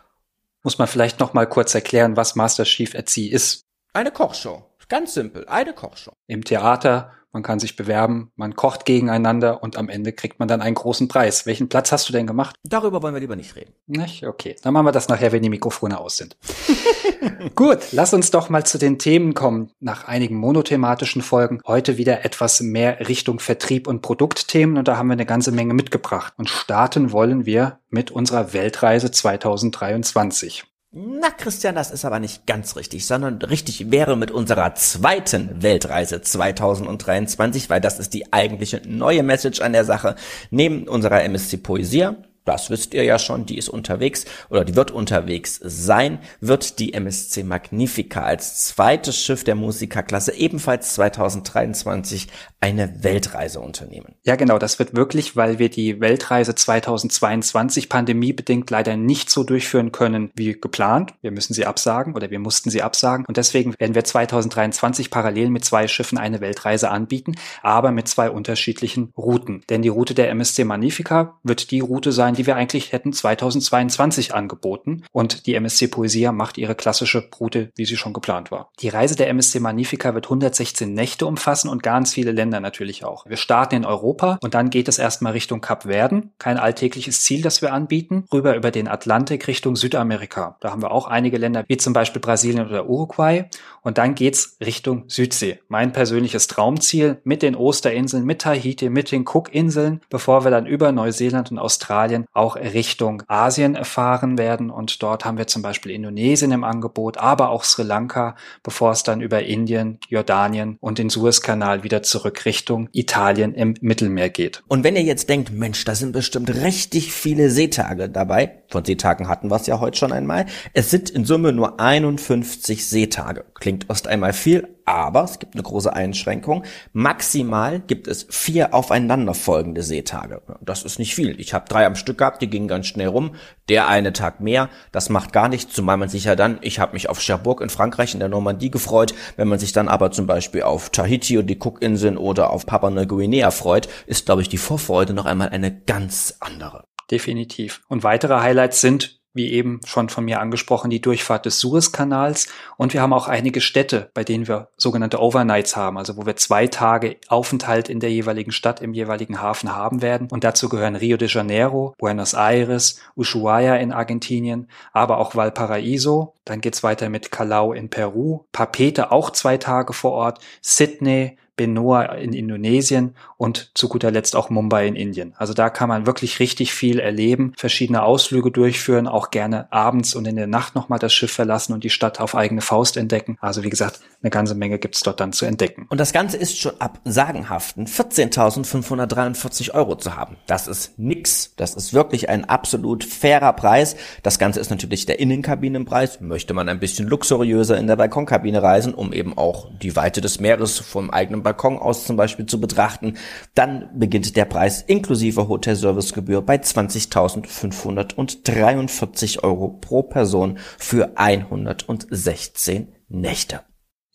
Muss 0.63 0.77
man 0.77 0.87
vielleicht 0.87 1.19
noch 1.19 1.33
mal 1.33 1.47
kurz 1.47 1.73
erklären, 1.73 2.17
was 2.17 2.35
Master 2.35 2.63
Chief 2.65 2.93
at 2.95 3.09
Sea 3.09 3.31
ist? 3.33 3.61
Eine 3.93 4.11
Kochshow. 4.11 4.65
Ganz 4.89 5.13
simpel, 5.13 5.47
eine 5.47 5.73
Kochshow. 5.73 6.11
Im 6.27 6.43
Theater 6.43 7.13
man 7.31 7.44
kann 7.44 7.59
sich 7.59 7.75
bewerben, 7.75 8.31
man 8.35 8.56
kocht 8.56 8.85
gegeneinander 8.85 9.62
und 9.62 9.78
am 9.78 9.90
Ende 9.90 10.13
kriegt 10.13 10.40
man 10.40 10.47
dann 10.47 10.62
einen 10.62 10.75
großen 10.75 11.07
Preis. 11.07 11.45
Welchen 11.45 11.69
Platz 11.69 11.91
hast 11.91 12.09
du 12.09 12.13
denn 12.13 12.28
gemacht? 12.28 12.56
Darüber 12.63 13.03
wollen 13.03 13.13
wir 13.13 13.22
lieber 13.22 13.35
nicht 13.35 13.56
reden. 13.56 13.73
Nicht? 13.88 14.25
Okay, 14.25 14.56
dann 14.63 14.73
machen 14.73 14.85
wir 14.85 14.91
das 14.91 15.09
nachher, 15.09 15.31
wenn 15.31 15.44
die 15.44 15.50
Mikrofone 15.50 16.00
aus 16.00 16.18
sind. 16.18 16.38
Gut, 17.56 17.91
lass 17.91 18.13
uns 18.13 18.31
doch 18.31 18.50
mal 18.50 18.66
zu 18.66 18.78
den 18.78 18.97
Themen 18.97 19.34
kommen. 19.34 19.72
Nach 19.79 20.07
einigen 20.07 20.35
monothematischen 20.35 21.22
Folgen 21.22 21.62
heute 21.68 21.97
wieder 21.97 22.25
etwas 22.25 22.62
mehr 22.62 23.07
Richtung 23.07 23.39
Vertrieb 23.39 23.88
und 23.88 24.01
Produktthemen 24.01 24.78
und 24.78 24.88
da 24.88 24.97
haben 24.97 25.07
wir 25.07 25.13
eine 25.13 25.25
ganze 25.25 25.51
Menge 25.51 25.73
mitgebracht. 25.73 26.34
Und 26.38 26.50
starten 26.50 27.12
wollen 27.12 27.45
wir 27.45 27.79
mit 27.89 28.12
unserer 28.12 28.53
Weltreise 28.53 29.12
2023. 29.12 30.66
Na, 30.91 31.29
Christian, 31.29 31.75
das 31.75 31.91
ist 31.91 32.03
aber 32.03 32.19
nicht 32.19 32.47
ganz 32.47 32.75
richtig, 32.75 33.05
sondern 33.05 33.39
richtig 33.44 33.91
wäre 33.91 34.17
mit 34.17 34.31
unserer 34.31 34.73
zweiten 34.73 35.62
Weltreise 35.62 36.24
2023, 36.24 37.69
weil 37.69 37.80
das 37.80 38.00
ist 38.00 38.15
die 38.15 38.33
eigentliche 38.33 38.81
neue 38.88 39.21
Message 39.21 39.62
an 39.62 39.74
der 39.74 39.86
Sache. 39.86 40.15
Neben 40.50 40.88
unserer 40.88 41.24
MSC 41.24 41.57
Poesia 41.57 42.15
das 42.45 42.69
wisst 42.69 42.94
ihr 42.94 43.03
ja 43.03 43.19
schon, 43.19 43.45
die 43.45 43.57
ist 43.57 43.69
unterwegs 43.69 44.25
oder 44.50 44.65
die 44.65 44.75
wird 44.75 44.91
unterwegs 44.91 45.59
sein, 45.63 46.19
wird 46.41 46.80
die 46.80 46.94
MSC 46.94 47.44
Magnifica 47.44 48.24
als 48.24 48.65
zweites 48.65 49.18
Schiff 49.18 49.44
der 49.44 49.56
Musikerklasse 49.56 50.33
ebenfalls 50.33 50.95
2023 50.95 52.27
eine 52.62 53.03
Weltreise 53.03 53.59
unternehmen. 53.59 54.15
Ja, 54.24 54.36
genau, 54.36 54.57
das 54.57 54.80
wird 54.80 54.94
wirklich, 54.95 55.36
weil 55.36 55.59
wir 55.59 55.69
die 55.69 56.01
Weltreise 56.01 56.56
2022 56.56 57.88
pandemiebedingt 57.88 58.69
leider 58.69 58.97
nicht 58.97 59.30
so 59.30 59.44
durchführen 59.44 59.91
können 59.91 60.31
wie 60.36 60.59
geplant. 60.59 61.13
Wir 61.21 61.31
müssen 61.31 61.53
sie 61.53 61.65
absagen 61.65 62.15
oder 62.15 62.30
wir 62.31 62.39
mussten 62.39 62.69
sie 62.69 62.81
absagen 62.81 63.25
und 63.25 63.38
deswegen 63.38 63.75
werden 63.80 63.95
wir 63.95 64.03
2023 64.03 65.09
parallel 65.09 65.50
mit 65.50 65.63
zwei 65.63 65.88
Schiffen 65.88 66.18
eine 66.18 66.41
Weltreise 66.41 66.89
anbieten, 66.89 67.36
aber 67.62 67.91
mit 67.91 68.07
zwei 68.07 68.30
unterschiedlichen 68.30 69.13
Routen. 69.18 69.63
Denn 69.69 69.81
die 69.81 69.89
Route 69.89 70.13
der 70.13 70.30
MSC 70.30 70.65
Magnifica 70.65 71.39
wird 71.44 71.71
die 71.71 71.80
Route 71.80 72.12
sein, 72.12 72.28
sein, 72.29 72.35
die 72.35 72.45
wir 72.45 72.55
eigentlich 72.55 72.91
hätten 72.91 73.11
2022 73.11 74.35
angeboten. 74.35 75.03
Und 75.11 75.47
die 75.47 75.55
MSC 75.55 75.87
Poesia 75.87 76.31
macht 76.31 76.57
ihre 76.57 76.75
klassische 76.75 77.27
Route, 77.39 77.71
wie 77.75 77.85
sie 77.85 77.97
schon 77.97 78.13
geplant 78.13 78.51
war. 78.51 78.69
Die 78.79 78.89
Reise 78.89 79.15
der 79.15 79.29
MSC 79.29 79.59
Magnifica 79.59 80.13
wird 80.13 80.27
116 80.27 80.93
Nächte 80.93 81.25
umfassen 81.25 81.69
und 81.69 81.81
ganz 81.81 82.13
viele 82.13 82.31
Länder 82.31 82.59
natürlich 82.59 83.03
auch. 83.03 83.25
Wir 83.25 83.37
starten 83.37 83.75
in 83.75 83.85
Europa 83.85 84.37
und 84.41 84.53
dann 84.53 84.69
geht 84.69 84.87
es 84.87 84.99
erstmal 84.99 85.31
Richtung 85.31 85.61
Kap 85.61 85.83
Verden. 85.83 86.31
Kein 86.37 86.57
alltägliches 86.57 87.21
Ziel, 87.21 87.41
das 87.41 87.61
wir 87.61 87.73
anbieten. 87.73 88.25
Rüber 88.31 88.55
über 88.55 88.69
den 88.69 88.87
Atlantik 88.87 89.47
Richtung 89.47 89.75
Südamerika. 89.75 90.57
Da 90.59 90.71
haben 90.71 90.81
wir 90.81 90.91
auch 90.91 91.07
einige 91.07 91.37
Länder, 91.37 91.63
wie 91.67 91.77
zum 91.77 91.93
Beispiel 91.93 92.21
Brasilien 92.21 92.67
oder 92.67 92.87
Uruguay. 92.87 93.45
Und 93.81 93.97
dann 93.97 94.13
geht's 94.13 94.57
Richtung 94.63 95.05
Südsee. 95.07 95.59
Mein 95.67 95.93
persönliches 95.93 96.47
Traumziel 96.47 97.21
mit 97.23 97.41
den 97.41 97.55
Osterinseln, 97.55 98.25
mit 98.25 98.41
Tahiti, 98.41 98.89
mit 98.89 99.11
den 99.11 99.25
Cookinseln, 99.25 100.01
bevor 100.09 100.43
wir 100.43 100.51
dann 100.51 100.65
über 100.65 100.91
Neuseeland 100.91 101.51
und 101.51 101.59
Australien 101.59 102.19
auch 102.33 102.56
Richtung 102.56 103.24
Asien 103.27 103.83
fahren 103.83 104.38
werden. 104.38 104.69
Und 104.69 105.01
dort 105.01 105.25
haben 105.25 105.38
wir 105.38 105.48
zum 105.48 105.62
Beispiel 105.62 105.92
Indonesien 105.92 106.51
im 106.51 106.63
Angebot, 106.63 107.18
aber 107.18 107.50
auch 107.50 107.63
Sri 107.63 107.83
Lanka, 107.83 108.36
bevor 108.63 108.92
es 108.92 109.04
dann 109.04 109.21
über 109.21 109.44
Indien, 109.44 110.00
Jordanien 110.07 110.77
und 110.80 110.98
den 110.98 111.10
Suezkanal 111.10 111.83
wieder 111.83 112.04
zurück 112.04 112.45
Richtung 112.45 112.89
Italien 112.92 113.54
im 113.54 113.75
Mittelmeer 113.81 114.30
geht. 114.30 114.63
Und 114.68 114.83
wenn 114.83 114.95
ihr 114.95 115.04
jetzt 115.04 115.30
denkt, 115.30 115.51
Mensch, 115.51 115.83
da 115.86 115.95
sind 115.95 116.13
bestimmt 116.13 116.50
richtig 116.54 117.13
viele 117.13 117.50
Seetage 117.50 118.10
dabei, 118.10 118.63
von 118.69 118.86
Seetagen 118.86 119.27
hatten 119.27 119.50
wir 119.50 119.56
es 119.56 119.68
ja 119.68 119.80
heute 119.80 119.98
schon 119.98 120.12
einmal, 120.12 120.45
es 120.74 120.89
sind 120.92 121.10
in 121.10 121.25
Summe 121.25 121.54
nur 121.54 121.80
51 121.80 122.88
Seetage. 122.88 123.44
Klingt 123.56 123.88
erst 123.89 124.07
einmal 124.07 124.33
viel, 124.33 124.68
aber 124.89 125.24
es 125.24 125.38
gibt 125.38 125.53
eine 125.53 125.62
große 125.62 125.94
Einschränkung. 125.94 126.63
Maximal 126.94 127.80
gibt 127.80 128.07
es 128.07 128.25
vier 128.30 128.74
aufeinanderfolgende 128.74 129.83
Seetage. 129.83 130.41
Das 130.62 130.81
ist 130.83 130.97
nicht 130.97 131.13
viel. 131.13 131.39
Ich 131.39 131.53
habe 131.53 131.69
drei 131.69 131.86
am 131.86 131.95
Stück 131.95 132.18
gehabt, 132.18 132.41
die 132.41 132.50
gingen 132.50 132.68
ganz 132.68 132.88
schnell 132.88 133.07
rum. 133.07 133.36
Der 133.69 133.88
eine 133.88 134.13
Tag 134.13 134.41
mehr, 134.41 134.69
das 134.91 135.09
macht 135.09 135.31
gar 135.31 135.47
nichts, 135.47 135.74
zumal 135.75 135.97
man 135.97 136.09
sich 136.09 136.24
ja 136.24 136.36
dann, 136.36 136.57
ich 136.62 136.80
habe 136.80 136.94
mich 136.94 137.07
auf 137.07 137.19
Cherbourg 137.19 137.62
in 137.62 137.69
Frankreich 137.69 138.15
in 138.15 138.19
der 138.19 138.30
Normandie 138.30 138.71
gefreut, 138.71 139.13
wenn 139.36 139.47
man 139.47 139.59
sich 139.59 139.74
dann 139.74 139.88
aber 139.88 140.12
zum 140.12 140.25
Beispiel 140.25 140.63
auf 140.63 140.89
Tahiti 140.89 141.38
und 141.38 141.47
die 141.47 141.59
Cookinseln 141.59 142.18
oder 142.18 142.50
auf 142.50 142.65
Papua 142.65 142.89
Neuguinea 142.89 143.51
freut, 143.51 143.88
ist, 144.07 144.25
glaube 144.25 144.41
ich, 144.41 144.50
die 144.50 144.57
Vorfreude 144.57 145.13
noch 145.13 145.25
einmal 145.25 145.50
eine 145.50 145.71
ganz 145.71 146.36
andere. 146.39 146.86
Definitiv. 147.12 147.81
Und 147.88 148.03
weitere 148.03 148.39
Highlights 148.39 148.81
sind 148.81 149.19
wie 149.39 149.53
eben 149.53 149.80
schon 149.86 150.09
von 150.09 150.25
mir 150.25 150.41
angesprochen, 150.41 150.89
die 150.89 151.00
Durchfahrt 151.00 151.45
des 151.45 151.62
Suezkanals. 151.62 152.50
Und 152.75 152.94
wir 152.94 153.01
haben 153.01 153.13
auch 153.13 153.30
einige 153.30 153.62
Städte, 153.62 154.09
bei 154.13 154.25
denen 154.25 154.50
wir 154.50 154.68
sogenannte 154.75 155.21
Overnights 155.21 155.77
haben, 155.77 155.97
also 155.97 156.18
wo 156.18 156.25
wir 156.25 156.36
zwei 156.36 156.68
Tage 156.68 157.15
Aufenthalt 157.30 157.88
in 157.88 158.01
der 158.01 158.12
jeweiligen 158.12 158.51
Stadt, 158.51 158.81
im 158.81 158.94
jeweiligen 158.94 159.41
Hafen 159.41 159.74
haben 159.74 160.01
werden. 160.01 160.27
Und 160.30 160.44
dazu 160.44 160.68
gehören 160.68 160.97
Rio 160.97 161.15
de 161.15 161.30
Janeiro, 161.30 161.95
Buenos 161.97 162.33
Aires, 162.33 163.00
Ushuaia 163.15 163.77
in 163.77 163.94
Argentinien, 163.94 164.68
aber 164.91 165.19
auch 165.19 165.36
Valparaiso. 165.36 166.33
Dann 166.44 166.59
geht's 166.59 166.83
weiter 166.83 167.07
mit 167.07 167.31
Callao 167.31 167.71
in 167.71 167.89
Peru, 167.89 168.41
Papete 168.51 169.13
auch 169.13 169.30
zwei 169.30 169.56
Tage 169.56 169.94
vor 169.94 170.12
Ort, 170.12 170.39
Sydney, 170.62 171.38
Benoa 171.59 172.03
in 172.03 172.31
Indonesien 172.31 173.15
und 173.35 173.71
zu 173.73 173.89
guter 173.89 174.11
Letzt 174.11 174.33
auch 174.38 174.50
Mumbai 174.50 174.88
in 174.88 174.95
Indien. 174.95 175.33
Also 175.35 175.53
da 175.53 175.69
kann 175.69 175.89
man 175.89 176.06
wirklich 176.06 176.39
richtig 176.39 176.73
viel 176.73 177.00
erleben, 177.00 177.51
verschiedene 177.57 178.03
Ausflüge 178.03 178.50
durchführen, 178.50 179.09
auch 179.09 179.29
gerne 179.29 179.69
abends 179.73 180.15
und 180.15 180.25
in 180.25 180.38
der 180.38 180.47
Nacht 180.47 180.73
nochmal 180.73 181.00
das 181.00 181.13
Schiff 181.13 181.33
verlassen 181.33 181.73
und 181.73 181.83
die 181.83 181.89
Stadt 181.89 182.21
auf 182.21 182.33
eigene 182.33 182.61
Faust 182.61 182.95
entdecken. 182.95 183.38
Also 183.41 183.61
wie 183.61 183.69
gesagt, 183.69 184.00
eine 184.23 184.29
ganze 184.29 184.56
Menge 184.56 184.79
gibt's 184.79 185.03
dort 185.03 185.19
dann 185.19 185.33
zu 185.33 185.45
entdecken. 185.45 185.85
Und 185.89 186.00
das 186.00 186.13
Ganze 186.13 186.38
ist 186.38 186.57
schon 186.57 186.79
ab 186.79 187.01
sagenhaften 187.03 187.88
14.543 187.88 189.73
Euro 189.73 189.97
zu 189.97 190.15
haben. 190.15 190.38
Das 190.47 190.69
ist 190.69 190.97
nix. 190.97 191.55
Das 191.57 191.75
ist 191.75 191.94
wirklich 191.94 192.29
ein 192.29 192.45
absolut 192.45 193.03
fairer 193.03 193.51
Preis. 193.51 193.97
Das 194.23 194.39
Ganze 194.39 194.62
ist 194.62 194.69
natürlich 194.69 195.07
der 195.07 195.19
Innenkabinenpreis. 195.19 196.21
Möchte 196.21 196.53
man 196.53 196.69
ein 196.69 196.79
bisschen 196.79 197.05
luxuriöser 197.05 197.77
in 197.77 197.88
der 197.88 197.97
Balkonkabine 197.97 198.63
reisen, 198.63 198.94
um 198.94 199.12
eben 199.12 199.38
auch 199.38 199.69
die 199.81 199.97
Weite 199.97 200.21
des 200.21 200.39
Meeres 200.39 200.79
vom 200.79 201.09
eigenen 201.09 201.44
Balkon 201.50 201.80
aus 201.80 202.06
zum 202.06 202.16
Beispiel 202.16 202.46
zu 202.46 202.62
betrachten, 202.62 203.16
dann 203.56 203.90
beginnt 203.96 204.36
der 204.36 204.46
Preis 204.46 204.84
inklusive 204.84 205.48
Hotelservicegebühr 205.48 206.44
bei 206.44 206.57
20.543 206.57 209.44
Euro 209.44 209.69
pro 209.69 210.04
Person 210.04 210.60
für 210.78 211.13
116 211.16 212.90
Nächte. 213.10 213.62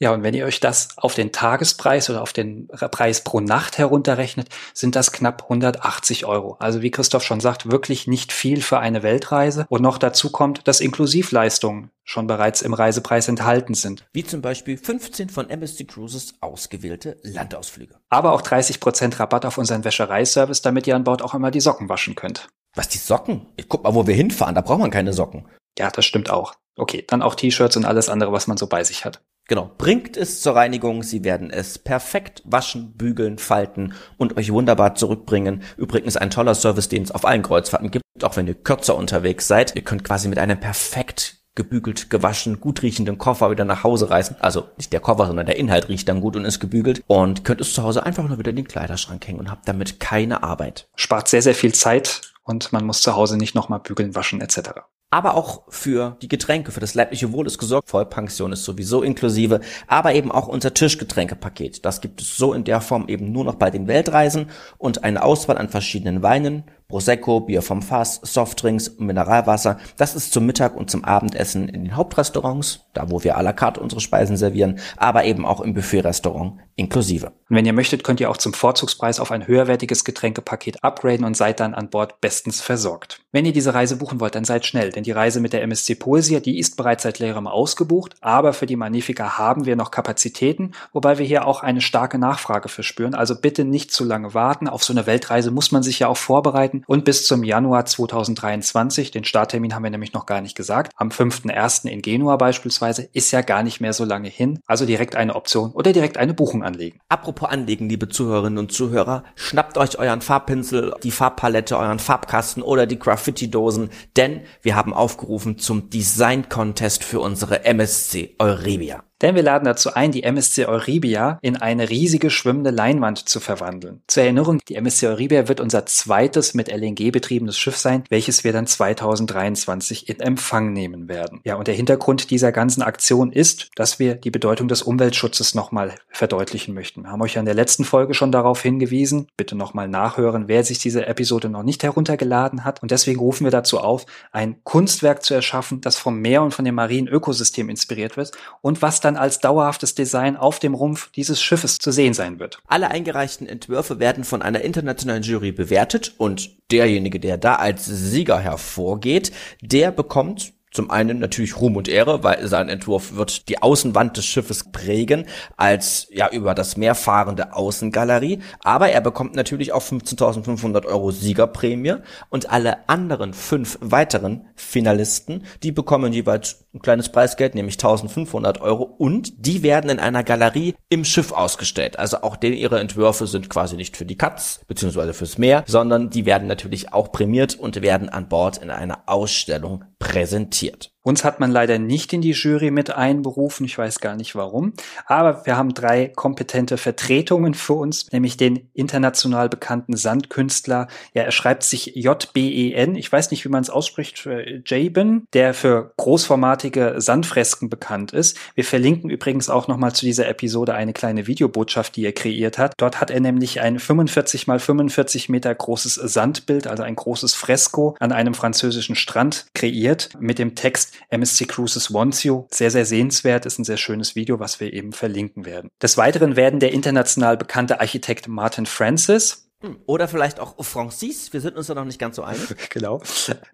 Ja, 0.05 0.13
und 0.13 0.23
wenn 0.23 0.35
ihr 0.35 0.45
euch 0.45 0.61
das 0.61 0.91
auf 0.99 1.15
den 1.15 1.33
Tagespreis 1.33 2.11
oder 2.11 2.21
auf 2.21 2.35
den 2.35 2.69
Preis 2.69 3.25
pro 3.25 3.41
Nacht 3.41 3.79
herunterrechnet, 3.79 4.51
sind 4.75 4.97
das 4.97 5.13
knapp 5.13 5.45
180 5.45 6.27
Euro. 6.27 6.57
Also 6.59 6.83
wie 6.83 6.91
Christoph 6.91 7.25
schon 7.25 7.41
sagt, 7.41 7.71
wirklich 7.71 8.07
nicht 8.07 8.31
viel 8.31 8.61
für 8.61 8.79
eine 8.79 9.03
Weltreise. 9.03 9.65
Und 9.71 9.81
noch 9.81 9.97
dazu 9.97 10.31
kommt, 10.31 10.69
dass 10.69 10.83
Inklusivleistungen 10.83 11.91
schon 12.03 12.27
bereits 12.27 12.61
im 12.61 12.75
Reisepreis 12.75 13.29
enthalten 13.29 13.73
sind. 13.73 14.05
Wie 14.13 14.25
zum 14.25 14.43
Beispiel 14.43 14.77
15 14.77 15.31
von 15.31 15.49
MSC 15.49 15.85
Cruises 15.85 16.35
ausgewählte 16.43 17.17
Landausflüge. 17.23 17.95
Aber 18.11 18.33
auch 18.33 18.43
30 18.43 18.81
Prozent 18.81 19.19
Rabatt 19.19 19.47
auf 19.47 19.57
unseren 19.57 19.85
Wäschereiservice, 19.85 20.61
damit 20.61 20.87
ihr 20.87 20.97
an 20.97 21.05
Bord 21.05 21.23
auch 21.23 21.33
immer 21.33 21.51
die 21.51 21.61
Socken 21.61 21.89
waschen 21.89 22.15
könnt. 22.15 22.47
Was, 22.75 22.91
die 22.91 22.99
Socken? 22.99 23.47
Guck 23.71 23.85
mal, 23.85 23.95
wo 23.95 24.07
wir 24.07 24.15
hinfahren, 24.15 24.55
da 24.55 24.61
braucht 24.61 24.81
man 24.81 24.91
keine 24.91 25.15
Socken. 25.15 25.49
Ja, 25.79 25.91
das 25.91 26.05
stimmt 26.05 26.29
auch. 26.29 26.53
Okay, 26.77 27.05
dann 27.09 27.23
auch 27.23 27.37
T-Shirts 27.37 27.79
und 27.79 27.87
alles 27.87 28.11
andere, 28.11 28.33
was 28.33 28.49
man 28.49 28.59
so 28.59 28.67
bei 28.67 28.85
sich 28.85 29.07
hat. 29.07 29.23
Genau, 29.47 29.71
bringt 29.77 30.17
es 30.17 30.41
zur 30.41 30.57
Reinigung, 30.57 31.03
sie 31.03 31.23
werden 31.23 31.51
es 31.51 31.79
perfekt 31.79 32.43
waschen, 32.47 32.95
bügeln, 32.97 33.37
falten 33.37 33.93
und 34.17 34.39
euch 34.39 34.51
wunderbar 34.51 34.95
zurückbringen. 34.95 35.63
Übrigens 35.77 36.17
ein 36.17 36.31
toller 36.31 36.55
Service, 36.55 36.89
den 36.89 37.03
es 37.03 37.11
auf 37.11 37.27
allen 37.27 37.43
Kreuzfahrten 37.43 37.91
gibt, 37.91 38.05
auch 38.23 38.37
wenn 38.37 38.47
ihr 38.47 38.55
kürzer 38.55 38.97
unterwegs 38.97 39.47
seid. 39.47 39.77
Ihr 39.77 39.83
könnt 39.83 40.03
quasi 40.03 40.29
mit 40.29 40.39
einem 40.39 40.59
perfekt 40.59 41.37
gebügelt, 41.55 42.09
gewaschen, 42.09 42.59
gut 42.59 42.83
riechenden 42.83 43.19
Koffer 43.19 43.51
wieder 43.51 43.67
nach 43.67 43.85
Hause 43.85 44.09
reißen. 44.09 44.37
Also 44.41 44.69
nicht 44.79 44.93
der 44.95 45.01
Koffer, 45.01 45.27
sondern 45.27 45.47
der 45.47 45.57
Inhalt 45.57 45.89
riecht 45.91 46.09
dann 46.09 46.23
gut 46.23 46.37
und 46.37 46.47
ist 46.47 46.59
gebügelt. 46.59 47.05
Und 47.07 47.45
könnt 47.45 47.61
es 47.61 47.75
zu 47.75 47.83
Hause 47.83 48.05
einfach 48.05 48.27
nur 48.27 48.39
wieder 48.39 48.51
in 48.51 48.57
den 48.57 48.67
Kleiderschrank 48.67 49.27
hängen 49.29 49.41
und 49.41 49.51
habt 49.51 49.69
damit 49.69 50.01
keine 50.01 50.43
Arbeit. 50.43 50.89
Spart 50.97 51.29
sehr, 51.29 51.43
sehr 51.43 51.55
viel 51.55 51.75
Zeit 51.75 52.33
und 52.45 52.73
man 52.73 52.87
muss 52.87 53.03
zu 53.03 53.15
Hause 53.15 53.37
nicht 53.37 53.55
nochmal 53.55 53.81
bügeln, 53.81 54.15
waschen 54.15 54.41
etc 54.41 54.71
aber 55.15 55.37
auch 55.37 55.63
für 55.69 56.17
die 56.23 56.29
Getränke, 56.29 56.73
für 56.73 56.81
das 56.81 56.95
leibliche 56.95 57.33
Wohl 57.33 57.47
ist 57.47 57.59
gesorgt. 57.59 57.89
Vollpension 57.89 58.51
ist 58.51 58.65
sowieso 58.65 59.05
inklusive, 59.05 59.61
aber 59.87 60.13
eben 60.13 60.33
auch 60.33 60.49
unser 60.49 60.75
Tischgetränkepaket. 60.75 61.85
Das 61.85 62.01
gibt 62.01 62.21
es 62.21 62.37
so 62.37 62.53
in 62.53 62.65
der 62.65 62.81
Form 62.81 63.07
eben 63.07 63.31
nur 63.31 63.45
noch 63.45 63.55
bei 63.55 63.71
den 63.71 63.87
Weltreisen 63.87 64.51
und 64.77 65.05
eine 65.05 65.23
Auswahl 65.23 65.57
an 65.57 65.69
verschiedenen 65.69 66.25
Weinen, 66.25 66.65
Prosecco, 66.89 67.41
Bier 67.41 67.63
vom 67.63 67.83
Fass, 67.83 68.21
Softdrinks, 68.23 68.99
Mineralwasser. 68.99 69.79
Das 69.97 70.15
ist 70.15 70.33
zum 70.33 70.45
Mittag 70.45 70.77
und 70.77 70.91
zum 70.91 71.05
Abendessen 71.05 71.69
in 71.69 71.85
den 71.85 71.97
Hauptrestaurants, 71.97 72.81
da 72.93 73.11
wo 73.11 73.25
wir 73.25 73.39
à 73.39 73.43
la 73.43 73.53
carte 73.53 73.81
unsere 73.81 74.01
Speisen 74.01 74.37
servieren, 74.37 74.79
aber 74.97 75.25
eben 75.25 75.47
auch 75.47 75.61
im 75.61 75.75
Buffetrestaurant 75.75 76.61
inklusive. 76.77 77.33
Wenn 77.49 77.67
ihr 77.67 77.73
möchtet, 77.73 78.03
könnt 78.03 78.21
ihr 78.21 78.29
auch 78.29 78.37
zum 78.37 78.53
Vorzugspreis 78.53 79.21
auf 79.21 79.31
ein 79.31 79.47
höherwertiges 79.47 80.05
Getränkepaket 80.05 80.83
upgraden 80.83 81.25
und 81.25 81.37
seid 81.37 81.61
dann 81.61 81.73
an 81.73 81.89
Bord 81.89 82.21
bestens 82.21 82.61
versorgt. 82.61 83.21
Wenn 83.31 83.47
ihr 83.47 83.53
diese 83.53 83.75
Reise 83.75 83.97
buchen 83.97 84.19
wollt, 84.19 84.35
dann 84.35 84.45
seid 84.45 84.67
schnell, 84.67 84.91
denn 84.91 85.05
die 85.05 85.13
Reise 85.13 85.41
mit 85.41 85.53
der 85.53 85.63
MSC 85.63 85.95
Poesia, 85.95 86.41
die 86.41 86.59
ist 86.59 86.77
bereits 86.77 87.05
seit 87.05 87.21
längerem 87.21 87.47
ausgebucht, 87.47 88.17
aber 88.21 88.53
für 88.53 88.67
die 88.67 88.77
Magnifica 88.77 89.39
haben 89.39 89.67
wir 89.67 89.77
noch 89.77 89.93
Kapazitäten, 89.93 90.73
wobei 90.93 91.19
wir 91.19 91.27
hier 91.27 91.47
auch 91.47 91.63
eine 91.63 91.81
starke 91.81 92.19
Nachfrage 92.19 92.69
verspüren. 92.69 93.15
Also 93.15 93.41
bitte 93.41 93.65
nicht 93.65 93.93
zu 93.93 94.05
lange 94.05 94.35
warten. 94.35 94.69
Auf 94.69 94.85
so 94.85 94.93
eine 94.93 95.07
Weltreise 95.07 95.53
muss 95.53 95.71
man 95.71 95.83
sich 95.83 96.01
ja 96.01 96.09
auch 96.09 96.17
vorbereiten 96.17 96.74
und 96.87 97.05
bis 97.05 97.27
zum 97.27 97.45
Januar 97.45 97.87
2023, 97.87 99.11
den 99.11 99.25
Starttermin 99.25 99.75
haben 99.75 99.85
wir 99.85 99.91
nämlich 99.91 100.15
noch 100.15 100.27
gar 100.27 100.41
nicht 100.41 100.57
gesagt, 100.57 100.93
am 100.97 101.11
5.1. 101.11 101.87
in 101.89 102.03
Genua 102.03 102.37
beispielsweise, 102.37 103.09
ist 103.13 103.31
ja 103.31 103.43
gar 103.43 103.63
nicht 103.63 103.81
mehr 103.81 103.93
so 103.93 104.05
lange 104.05 104.29
hin. 104.29 104.59
Also 104.67 104.87
direkt 104.87 105.15
eine 105.15 105.37
Option 105.37 105.71
oder 105.73 105.93
direkt 105.93 106.17
eine 106.17 106.35
Buchung 106.35 106.65
anlegen. 106.65 107.01
Apropos 107.09 107.49
anlegen, 107.49 107.89
liebe 107.89 108.09
Zuhörerinnen 108.09 108.59
und 108.59 108.73
Zuhörer, 108.73 109.25
schnappt 109.37 109.79
euch 109.79 109.99
euren 109.99 110.21
Farbpinsel, 110.21 110.95
die 111.03 111.11
Farbpalette, 111.11 111.79
euren 111.79 111.99
Farbkasten 111.99 112.63
oder 112.63 112.87
die 112.87 112.99
Graffiti-Dosen, 112.99 113.91
denn 114.17 114.41
wir 114.63 114.75
haben 114.75 114.95
aufgerufen 114.95 115.59
zum 115.59 115.91
Design 115.91 116.49
Contest 116.49 117.05
für 117.05 117.21
unsere 117.21 117.65
MSC 117.65 118.35
Euribia. 118.39 119.05
Denn 119.25 119.37
wir 119.37 119.43
laden 119.43 119.65
dazu 119.65 119.95
ein, 119.95 120.13
die 120.13 120.23
MSC 120.23 120.67
Euribia 120.67 121.39
in 121.41 121.57
eine 121.57 121.89
riesige 121.89 122.29
schwimmende 122.29 122.69
Leinwand 122.69 123.27
zu 123.27 123.41
verwandeln. 123.41 124.03
Zur 124.07 124.25
Erinnerung, 124.25 124.61
die 124.69 124.75
MSC 124.75 125.07
Euribia 125.07 125.49
wird 125.49 125.63
unser 125.63 125.87
zweites 125.87 126.53
mit 126.53 126.71
LNG 126.71 127.11
betriebenes 127.11 127.57
Schiff 127.57 127.79
sein, 127.79 128.05
welches 128.11 128.45
wir 128.45 128.53
dann 128.53 128.67
2023 128.67 130.11
in 130.11 130.21
Empfang 130.21 130.75
nehmen 130.75 131.09
werden. 131.09 131.41
Ja, 131.43 131.55
und 131.55 131.69
der 131.69 131.75
Hintergrund 131.75 132.31
dieser 132.31 132.53
ganzen 132.53 132.83
Aktion 132.83 133.33
ist, 133.33 133.71
dass 133.77 133.99
wir 133.99 134.15
die 134.17 134.31
Bedeutung 134.31 134.69
des 134.69 134.83
Umweltschutzes 134.83 135.55
nochmal 135.55 135.95
verdeutlichen 136.11 136.75
möchten. 136.75 137.05
Wir 137.05 137.11
haben 137.11 137.23
euch 137.23 137.33
ja 137.33 137.41
in 137.41 137.47
der 137.47 137.55
letzten 137.55 137.85
Folge 137.85 138.13
schon 138.13 138.31
darauf 138.31 138.61
hingewiesen. 138.61 139.29
Bitte 139.39 139.57
nochmal 139.57 139.89
nachhören, 139.89 140.49
wer 140.49 140.65
sich 140.65 140.81
diese 140.81 141.07
Episode 141.07 141.49
noch 141.49 141.63
nicht 141.63 141.83
heruntergeladen 141.83 142.63
hat. 142.63 142.83
Und 142.83 142.91
deswegen 142.91 143.21
rufen 143.21 143.45
wir 143.45 143.51
dazu 143.51 143.81
auf, 143.81 144.05
ein 144.33 144.63
Kunstwerk 144.65 145.23
zu 145.23 145.33
erschaffen, 145.33 145.81
das 145.81 145.97
vom 145.97 146.21
Meer 146.21 146.43
und 146.43 146.53
von 146.53 146.67
dem 146.67 146.75
marinen 146.75 147.09
Ökosystem 147.09 147.71
inspiriert 147.71 148.19
wird 148.19 148.33
und 148.61 148.83
was 148.83 149.01
dann 149.01 149.14
dann 149.15 149.23
als 149.23 149.41
dauerhaftes 149.41 149.95
Design 149.95 150.37
auf 150.37 150.59
dem 150.59 150.75
Rumpf 150.75 151.11
dieses 151.13 151.41
Schiffes 151.43 151.79
zu 151.79 151.93
sehen 151.93 152.15
sein 152.15 152.39
wird. 152.39 152.59
Alle 152.67 152.91
eingereichten 152.91 153.47
Entwürfe 153.47 153.99
werden 153.99 154.25
von 154.25 154.43
einer 154.43 154.61
internationalen 154.61 155.23
Jury 155.23 155.53
bewertet 155.53 156.15
und 156.19 156.51
derjenige, 156.71 157.21
der 157.21 157.39
da 157.39 157.57
als 157.57 157.85
Sieger 157.87 158.39
hervorgeht, 158.39 159.33
der 159.61 159.93
bekommt 159.93 160.53
zum 160.75 160.91
einen 160.91 161.21
natürlich 161.21 161.61
Ruhm 161.61 161.77
und 161.77 161.89
Ehre, 161.89 162.25
weil 162.25 162.47
sein 162.49 162.69
Entwurf 162.69 163.15
wird 163.15 163.49
die 163.49 163.63
Außenwand 163.63 164.17
des 164.17 164.27
Schiffes 164.27 164.73
prägen, 164.73 165.27
als 165.57 166.09
ja 166.11 166.29
über 166.31 166.55
das 166.55 166.77
Meer 166.77 166.97
fahrende 166.97 167.55
Außengalerie. 167.55 168.41
Aber 168.61 168.91
er 168.91 169.01
bekommt 169.01 169.37
natürlich 169.37 169.73
auch 169.73 169.83
15.500 169.83 170.85
Euro 170.87 171.13
Siegerprämie 171.13 171.97
und 172.29 172.51
alle 172.51 172.89
anderen 172.89 173.35
fünf 173.35 173.79
weiteren 173.81 174.47
Finalisten, 174.57 175.45
die 175.63 175.71
bekommen 175.71 176.13
jeweils 176.13 176.67
ein 176.75 176.83
kleines 176.83 177.09
Preisgeld, 177.09 177.55
nämlich 177.55 177.77
1.500 177.77 178.61
Euro 178.61 178.83
und 178.83 179.47
die 179.47 179.63
werden 179.63 179.91
in 179.91 180.01
einer 180.01 180.25
Galerie 180.25 180.75
im 180.89 181.05
Schiff 181.05 181.31
ausgestellt. 181.31 182.01
Also 182.01 182.23
auch 182.23 182.35
denen 182.35 182.57
ihre 182.57 182.81
Entwürfe 182.81 183.29
sind 183.29 183.49
quasi 183.49 183.77
nicht 183.77 183.97
für 183.97 184.05
die 184.05 184.19
Katz 184.19 184.61
beziehungsweise 184.67 185.15
fürs 185.15 185.39
Meer, 185.39 185.63
sondern 185.69 186.11
die 186.11 186.27
werden 186.27 186.49
natürlich 186.49 186.93
auch 186.93 187.13
prämiert 187.13 187.55
und 187.55 187.81
werden 187.81 188.09
an 188.09 188.29
Bord 188.29 188.59
in 188.59 188.71
einer 188.71 189.05
Ausstellung 189.07 189.85
präsentiert. 190.05 190.94
Uns 191.07 191.23
hat 191.23 191.39
man 191.39 191.51
leider 191.51 191.79
nicht 191.79 192.15
in 192.15 192.23
die 192.23 192.33
Jury 192.33 192.71
mit 192.71 192.91
einberufen, 192.91 193.67
ich 193.67 193.77
weiß 193.77 194.01
gar 194.01 194.17
nicht 194.17 194.35
warum, 194.35 194.73
aber 195.05 195.45
wir 195.45 195.59
haben 195.59 195.75
drei 195.75 196.09
kompetente 196.09 196.79
Vertretungen 196.79 197.53
für 197.53 197.75
uns, 197.75 198.11
nämlich 198.11 198.39
den 198.39 198.71
international 198.73 199.51
bekannten 199.51 199.97
Sandkünstler, 199.97 200.89
ja, 201.13 201.23
er 201.25 201.31
schreibt 201.31 201.63
sich 201.63 201.95
J-B-E-N, 201.95 202.97
ich 202.97 203.13
weiß 203.13 203.31
nicht, 203.31 203.45
wie 203.45 203.51
man 203.51 203.63
es 203.63 203.69
ausspricht, 203.69 204.27
Jabin, 204.65 205.27
der 205.35 205.53
für 205.53 205.93
großformatige 205.99 206.95
Sandfresken 206.97 207.69
bekannt 207.69 208.13
ist. 208.13 208.39
Wir 208.55 208.65
verlinken 208.65 209.11
übrigens 209.11 209.51
auch 209.51 209.69
nochmal 209.69 209.93
zu 209.93 210.07
dieser 210.07 210.27
Episode 210.27 210.73
eine 210.73 210.95
kleine 210.95 211.27
Videobotschaft, 211.27 211.97
die 211.97 212.07
er 212.07 212.13
kreiert 212.13 212.57
hat. 212.57 212.73
Dort 212.79 213.03
hat 213.03 213.11
er 213.11 213.21
nämlich 213.21 213.61
ein 213.61 213.79
45 213.79 214.47
mal 214.47 214.59
45 214.59 215.29
Meter 215.29 215.55
großes 215.55 215.97
Sandbild, 215.97 216.67
also 216.67 216.83
ein 216.83 216.97
großes 216.97 217.35
Fresko 217.35 217.95
an 218.01 218.11
einem 218.11 218.33
französischen 218.33 218.97
Strand 218.97 219.45
kreiert 219.53 220.09
mit 220.19 220.39
dem 220.39 220.55
Text 220.55 220.94
MSC 221.11 221.47
Cruises 221.47 221.93
Wants 221.93 222.23
You. 222.23 222.47
Sehr, 222.51 222.71
sehr 222.71 222.85
sehenswert, 222.85 223.47
ist 223.47 223.59
ein 223.59 223.65
sehr 223.65 223.77
schönes 223.77 224.15
Video, 224.15 224.41
was 224.41 224.61
wir 224.61 224.73
eben 224.73 224.93
verlinken 224.93 225.45
werden. 225.45 225.71
Des 225.83 225.97
Weiteren 225.97 226.37
werden 226.37 226.61
der 226.61 226.73
international 226.73 227.37
bekannte 227.37 227.81
Architekt 227.81 228.29
Martin 228.29 228.67
Francis, 228.67 229.45
hm, 229.65 229.79
oder 229.87 230.09
vielleicht 230.09 230.41
auch 230.41 230.63
Francis, 230.63 231.33
wir 231.33 231.41
sind 231.41 231.57
uns 231.57 231.69
da 231.69 231.75
noch 231.75 231.87
nicht 231.87 231.99
ganz 231.99 232.17
so 232.17 232.23
einig. 232.23 232.55
genau. 232.71 233.01